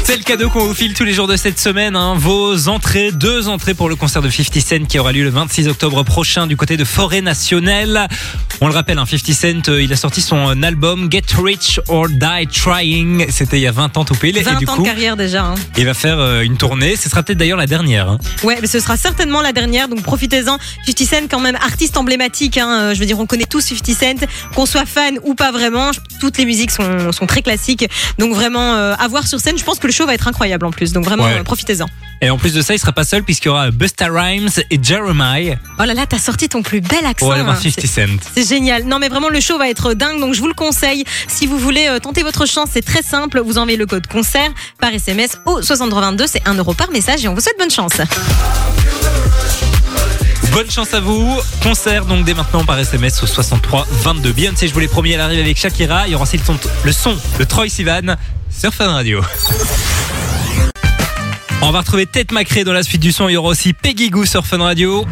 [0.04, 1.96] C'est le cadeau qu'on vous file tous les jours de cette semaine.
[1.96, 2.14] hein.
[2.16, 5.68] Vos entrées, deux entrées pour le concert de 50 Cent qui aura lieu le 26
[5.68, 8.08] octobre prochain du côté de Forêt Nationale.
[8.61, 11.80] On le rappelle, hein, 50 Cent, euh, il a sorti son euh, album Get Rich
[11.88, 13.26] or Die Trying.
[13.30, 14.38] C'était il y a 20 ans tout pile.
[14.42, 15.44] 20 et du ans coup, de carrière déjà.
[15.44, 15.54] hein.
[15.78, 16.96] il va faire euh, une tournée.
[16.96, 18.08] Ce sera peut-être d'ailleurs la dernière.
[18.11, 18.18] hein.
[18.42, 20.58] Ouais, mais ce sera certainement la dernière, donc profitez-en.
[20.87, 22.56] 50 Cent, quand même, artiste emblématique.
[22.58, 25.90] Je veux dire, on connaît tous 50 Cent, qu'on soit fan ou pas vraiment.
[26.20, 27.88] Toutes les musiques sont, sont très classiques.
[28.18, 30.66] Donc vraiment, euh, à voir sur scène, je pense que le show va être incroyable
[30.66, 30.92] en plus.
[30.92, 31.42] Donc vraiment, Ouais.
[31.44, 31.87] profitez-en.
[32.20, 34.79] Et en plus de ça, il sera pas seul puisqu'il y aura Busta Rhymes et
[34.83, 37.31] Jeremiah Oh là là, t'as sorti ton plus bel accent.
[37.33, 37.55] hein.
[37.57, 38.18] 50 C'est- Cent.
[38.35, 38.85] C'est génial.
[38.85, 41.05] Non mais vraiment le show va être dingue donc je vous le conseille.
[41.29, 43.40] Si vous voulez euh, tenter votre chance, c'est très simple.
[43.40, 47.29] Vous envoyez le code concert par SMS au 6322, c'est 1 euro par message et
[47.29, 47.92] on vous souhaite bonne chance.
[50.53, 51.38] Bonne chance à vous.
[51.62, 54.33] Concert donc dès maintenant par SMS au 63 22.
[54.33, 56.07] Beyoncé, je vous l'ai promis, elle arrive avec Shakira.
[56.07, 58.16] Il y aura aussi le son, le son de Troy Sivan
[58.57, 59.21] sur Fun Radio.
[61.62, 63.29] On va retrouver Tête Macré dans la suite du son.
[63.29, 65.07] Il y aura aussi Peggy Goo sur Fun Radio.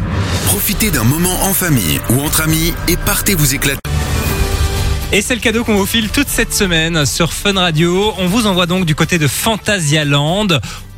[0.46, 3.80] Profitez d'un moment en famille ou entre amis et partez vous éclater.
[5.12, 8.14] Et c'est le cadeau qu'on vous file toute cette semaine sur Fun Radio.
[8.18, 10.48] On vous envoie donc du côté de Fantasia-Land.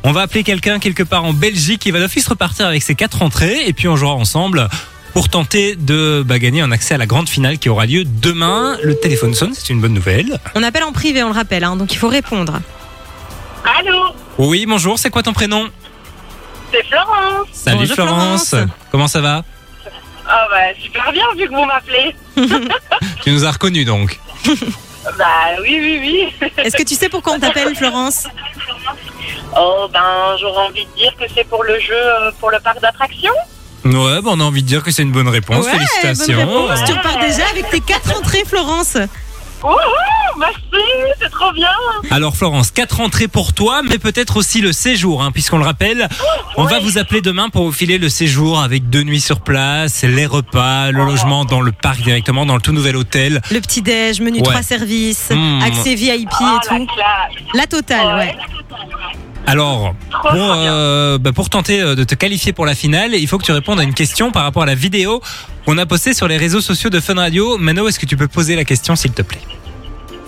[0.03, 3.21] On va appeler quelqu'un quelque part en Belgique qui va d'office repartir avec ses quatre
[3.21, 4.67] entrées et puis on jouera ensemble
[5.13, 8.77] pour tenter de bah, gagner un accès à la grande finale qui aura lieu demain.
[8.81, 10.39] Le téléphone sonne, c'est une bonne nouvelle.
[10.55, 12.59] On appelle en privé, on le rappelle, hein, donc il faut répondre.
[13.79, 15.69] Allô, Oui, bonjour, c'est quoi ton prénom?
[16.71, 17.47] C'est Florence.
[17.51, 18.49] Salut Bonjour, Florence.
[18.49, 18.69] Florence.
[18.91, 19.43] Comment ça va?
[20.27, 22.15] Ah bah super bien vu que vous m'appelez.
[23.23, 24.19] Tu nous as reconnus donc.
[25.17, 25.99] Bah oui, oui,
[26.41, 26.49] oui.
[26.63, 28.25] Est-ce que tu sais pourquoi on t'appelle Florence?
[29.53, 32.79] Oh ben j'aurais envie de dire que c'est pour le jeu, euh, pour le parc
[32.79, 33.33] d'attractions.
[33.85, 35.65] Ouais, bah, on a envie de dire que c'est une bonne réponse.
[35.65, 36.45] Ouais, Félicitations.
[36.45, 36.83] bonne réponse.
[36.85, 38.97] Tu repars déjà avec tes quatre entrées Florence.
[39.61, 39.75] Wouhou
[40.39, 40.57] merci,
[41.21, 41.69] c'est trop bien.
[42.11, 46.09] Alors Florence, quatre entrées pour toi, mais peut-être aussi le séjour, hein, puisqu'on le rappelle.
[46.57, 50.03] On va vous appeler demain pour vous filer le séjour avec deux nuits sur place,
[50.03, 53.41] les repas, le logement dans le parc directement, dans le tout nouvel hôtel.
[53.51, 54.43] Le petit-déj, menu Ouais.
[54.43, 55.61] trois services, Mmh.
[55.63, 56.87] accès VIP Oh, et la tout.
[57.53, 58.35] La totale, ouais.
[59.45, 63.37] Alors, pour, euh, bah, pour tenter euh, de te qualifier pour la finale, il faut
[63.37, 65.21] que tu répondes à une question par rapport à la vidéo
[65.65, 67.57] qu'on a postée sur les réseaux sociaux de Fun Radio.
[67.57, 69.41] Mano, est-ce que tu peux poser la question s'il te plaît?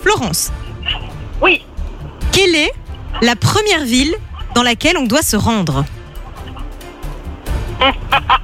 [0.04, 0.52] Florence,
[1.42, 1.64] Oui.
[2.32, 2.72] quelle est
[3.22, 4.16] la première ville
[4.54, 5.86] dans laquelle on doit se rendre?
[7.82, 7.92] Ah,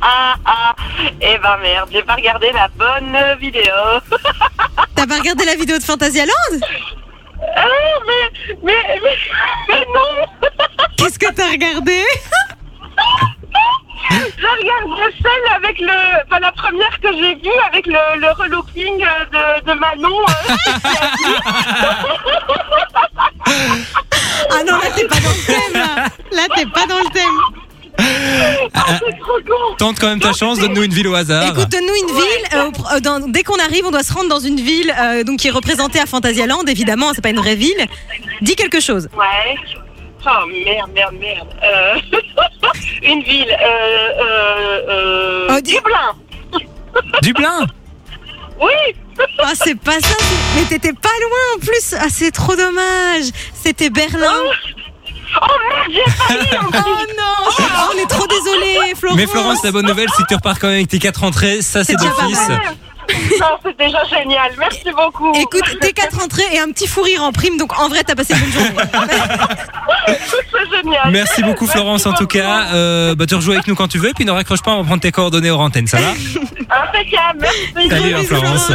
[0.45, 0.75] ah.
[1.21, 3.63] Eh ben merde, j'ai pas regardé la bonne vidéo.
[4.95, 6.31] T'as pas regardé la vidéo de Fantasyland
[7.55, 7.65] Ah,
[8.07, 9.17] mais, mais, mais,
[9.69, 10.49] mais non.
[10.97, 12.03] Qu'est-ce que t'as regardé?
[14.09, 15.87] J'ai regardé celle avec le,
[16.25, 19.25] enfin la première que j'ai vue avec le, le relooking euh,
[19.61, 20.19] de, de Manon.
[20.21, 20.55] euh.
[24.49, 26.07] Ah non, là t'es pas dans le thème là.
[26.31, 27.39] Là t'es pas dans le thème.
[28.73, 29.75] Ah, trop con.
[29.77, 31.43] Tente quand même ta chance, donne-nous une ville au hasard.
[31.47, 32.45] Écoute, donne-nous une ville.
[32.53, 35.23] euh, au euh, dans- dès qu'on arrive, on doit se rendre dans une ville euh,
[35.23, 36.61] donc qui est représentée à Fantasyland.
[36.67, 37.85] Évidemment, c'est pas une vraie ville.
[38.41, 39.09] Dis quelque chose.
[39.17, 39.55] Ouais.
[40.25, 41.47] Oh merde, merde, merde.
[41.63, 41.95] Euh,
[43.03, 43.49] une ville.
[43.49, 46.61] Euh, euh, euh, Oh, dis- Dublin.
[47.23, 47.65] Dublin
[48.59, 48.95] Oui.
[49.39, 50.07] Ah, c'est pas ça.
[50.19, 51.95] c'est- Mais t'étais pas loin en plus.
[51.99, 53.25] Ah, c'est trop dommage.
[53.53, 54.31] C'était Berlin.
[55.41, 56.47] Oh merde, j'ai failli.
[56.73, 57.49] Oh non.
[57.59, 59.17] Oh, on est trop désolé, Florence.
[59.17, 61.61] Mais Florence, la bonne nouvelle, c'est que tu repars quand même avec tes quatre entrées,
[61.61, 62.47] ça c'est déjà pas d'office.
[62.47, 62.59] mal.
[63.41, 64.51] Non, c'est déjà génial.
[64.57, 65.33] Merci beaucoup.
[65.35, 68.15] Écoute, tes quatre entrées et un petit fou rire en prime, donc en vrai, t'as
[68.15, 69.13] passé une bonne journée.
[70.07, 71.11] c'est génial.
[71.11, 72.67] Merci beaucoup Florence en tout cas.
[72.73, 74.85] Euh, bah, tu rejoues avec nous quand tu veux, puis ne raccroche pas, on va
[74.85, 76.09] prendre tes coordonnées hors antenne, ça va
[76.83, 77.47] Impeccable.
[77.75, 77.89] Merci.
[77.89, 78.71] Salut hein, Florence.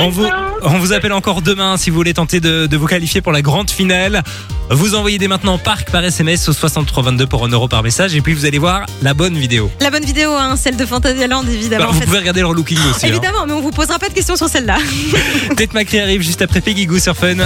[0.00, 0.26] On vous,
[0.62, 3.40] on vous appelle encore demain si vous voulez tenter de, de vous qualifier pour la
[3.40, 4.22] grande finale.
[4.70, 8.20] Vous envoyez dès maintenant Parc par SMS au 6322 pour 1 euro par message et
[8.20, 9.70] puis vous allez voir la bonne vidéo.
[9.80, 11.84] La bonne vidéo, hein, celle de Fantasyland, évidemment.
[11.84, 12.06] Bah, en vous fait.
[12.06, 13.06] pouvez regarder le relooking aussi.
[13.06, 13.08] hein.
[13.08, 14.78] Évidemment, mais on vous posera pas de questions sur celle-là.
[15.56, 17.36] Tête Macri arrive juste après Peggy Goo sur Fun.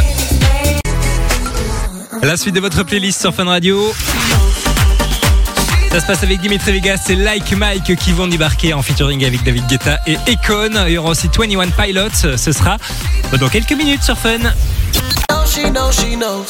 [2.22, 3.92] La suite de votre playlist sur Fun Radio.
[5.92, 9.42] Ça se passe avec Dimitri Vegas et Like Mike qui vont débarquer en featuring avec
[9.42, 10.70] David Guetta et Econ.
[10.86, 12.36] Il y aura aussi 21 Pilots.
[12.36, 12.78] Ce sera
[13.38, 14.38] dans quelques minutes sur Fun.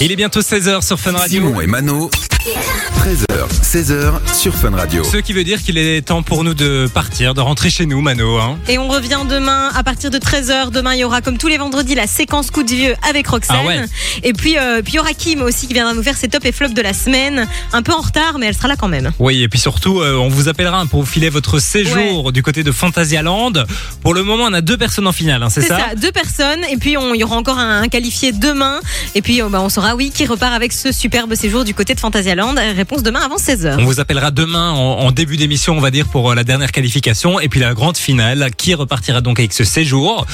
[0.00, 1.42] Il est bientôt 16h sur Fun Radio.
[1.42, 2.10] Simon et Mano.
[2.40, 3.26] 13h,
[3.62, 5.04] 16h sur Fun Radio.
[5.04, 8.00] Ce qui veut dire qu'il est temps pour nous de partir, de rentrer chez nous,
[8.00, 8.38] Mano.
[8.38, 8.58] Hein.
[8.66, 10.70] Et on revient demain à partir de 13h.
[10.70, 13.58] Demain, il y aura, comme tous les vendredis, la séquence coup de vieux avec Roxane.
[13.60, 13.80] Ah ouais.
[14.22, 16.42] Et puis, euh, puis il y aura Kim aussi qui viendra nous faire ses top
[16.46, 17.46] et flops de la semaine.
[17.74, 19.12] Un peu en retard, mais elle sera là quand même.
[19.18, 22.62] Oui, et puis surtout, euh, on vous appellera pour vous filer votre séjour du côté
[22.62, 23.52] de Fantasyland.
[24.02, 26.12] Pour le moment, on a deux personnes en finale, hein, c'est C'est ça, ça, deux
[26.12, 26.64] personnes.
[26.72, 28.80] Et puis, on- il y aura encore un, un qualifié demain.
[29.14, 31.94] Et puis, euh, bah, on saura, oui, qui repart avec ce superbe séjour du côté
[31.94, 32.00] de
[32.76, 33.76] Réponse demain avant 16h.
[33.78, 36.72] On vous appellera demain en, en début d'émission, on va dire, pour euh, la dernière
[36.72, 37.40] qualification.
[37.40, 40.26] Et puis la grande finale, qui repartira donc avec ce séjour.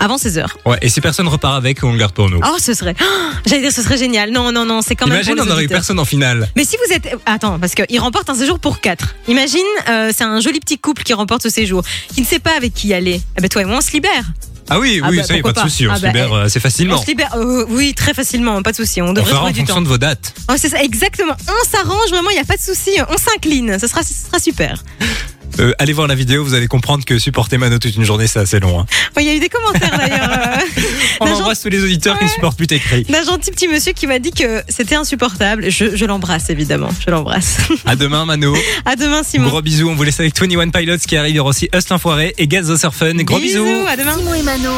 [0.00, 0.46] Avant 16h.
[0.66, 2.40] Ouais, et si personne repart avec, on le garde pour nous.
[2.42, 2.94] Oh, ce serait.
[3.00, 3.04] Oh,
[3.46, 4.30] J'allais dire, ce serait génial.
[4.32, 5.16] Non, non, non, c'est quand même.
[5.16, 5.76] Imagine, pour on les aurait eu auditeurs.
[5.78, 6.48] personne en finale.
[6.56, 7.08] Mais si vous êtes.
[7.26, 9.14] Attends, parce qu'il remporte un séjour pour quatre.
[9.28, 11.82] Imagine, euh, c'est un joli petit couple qui remporte ce séjour,
[12.14, 13.20] qui ne sait pas avec qui aller.
[13.38, 14.24] Eh ben, toi et moi, on se libère.
[14.72, 15.96] Ah oui, Ah oui, bah, ça y a pas pourquoi de souci, on pas.
[15.96, 16.94] se Ah bah, libère eh, euh, assez facilement.
[16.98, 17.34] On se libère.
[17.34, 19.02] euh, oui, très facilement, pas de souci.
[19.02, 19.82] On On devrait fera en du fonction temps.
[19.82, 20.32] de vos dates.
[20.48, 21.34] Oh, c'est ça, exactement.
[21.48, 22.92] On s'arrange, vraiment, il n'y a pas de souci.
[23.08, 23.78] On s'incline.
[23.80, 24.82] Ce sera, ce sera super.
[25.58, 28.38] Euh, allez voir la vidéo, vous allez comprendre que supporter Mano toute une journée, c'est
[28.38, 28.80] assez long.
[28.80, 28.86] hein.
[29.18, 30.30] Il y a eu des commentaires d'ailleurs.
[30.32, 30.80] euh,
[31.20, 33.02] On d'un embrasse tous les auditeurs qui ne supportent plus tes cris.
[33.04, 35.70] D'un gentil petit monsieur qui m'a dit que c'était insupportable.
[35.70, 36.88] Je, je l'embrasse, évidemment.
[37.04, 37.58] Je l'embrasse.
[37.86, 38.54] À demain, Mano.
[38.84, 39.48] À demain, Simon.
[39.48, 41.32] Gros bisous, on vous laisse avec 21 Pilots qui arrive.
[41.32, 43.14] Il y aura aussi Us l'Enfoiré et Gazo Surfun.
[43.24, 43.66] Gros bisous.
[43.88, 44.16] À demain.
[44.16, 44.70] Simon et Mano.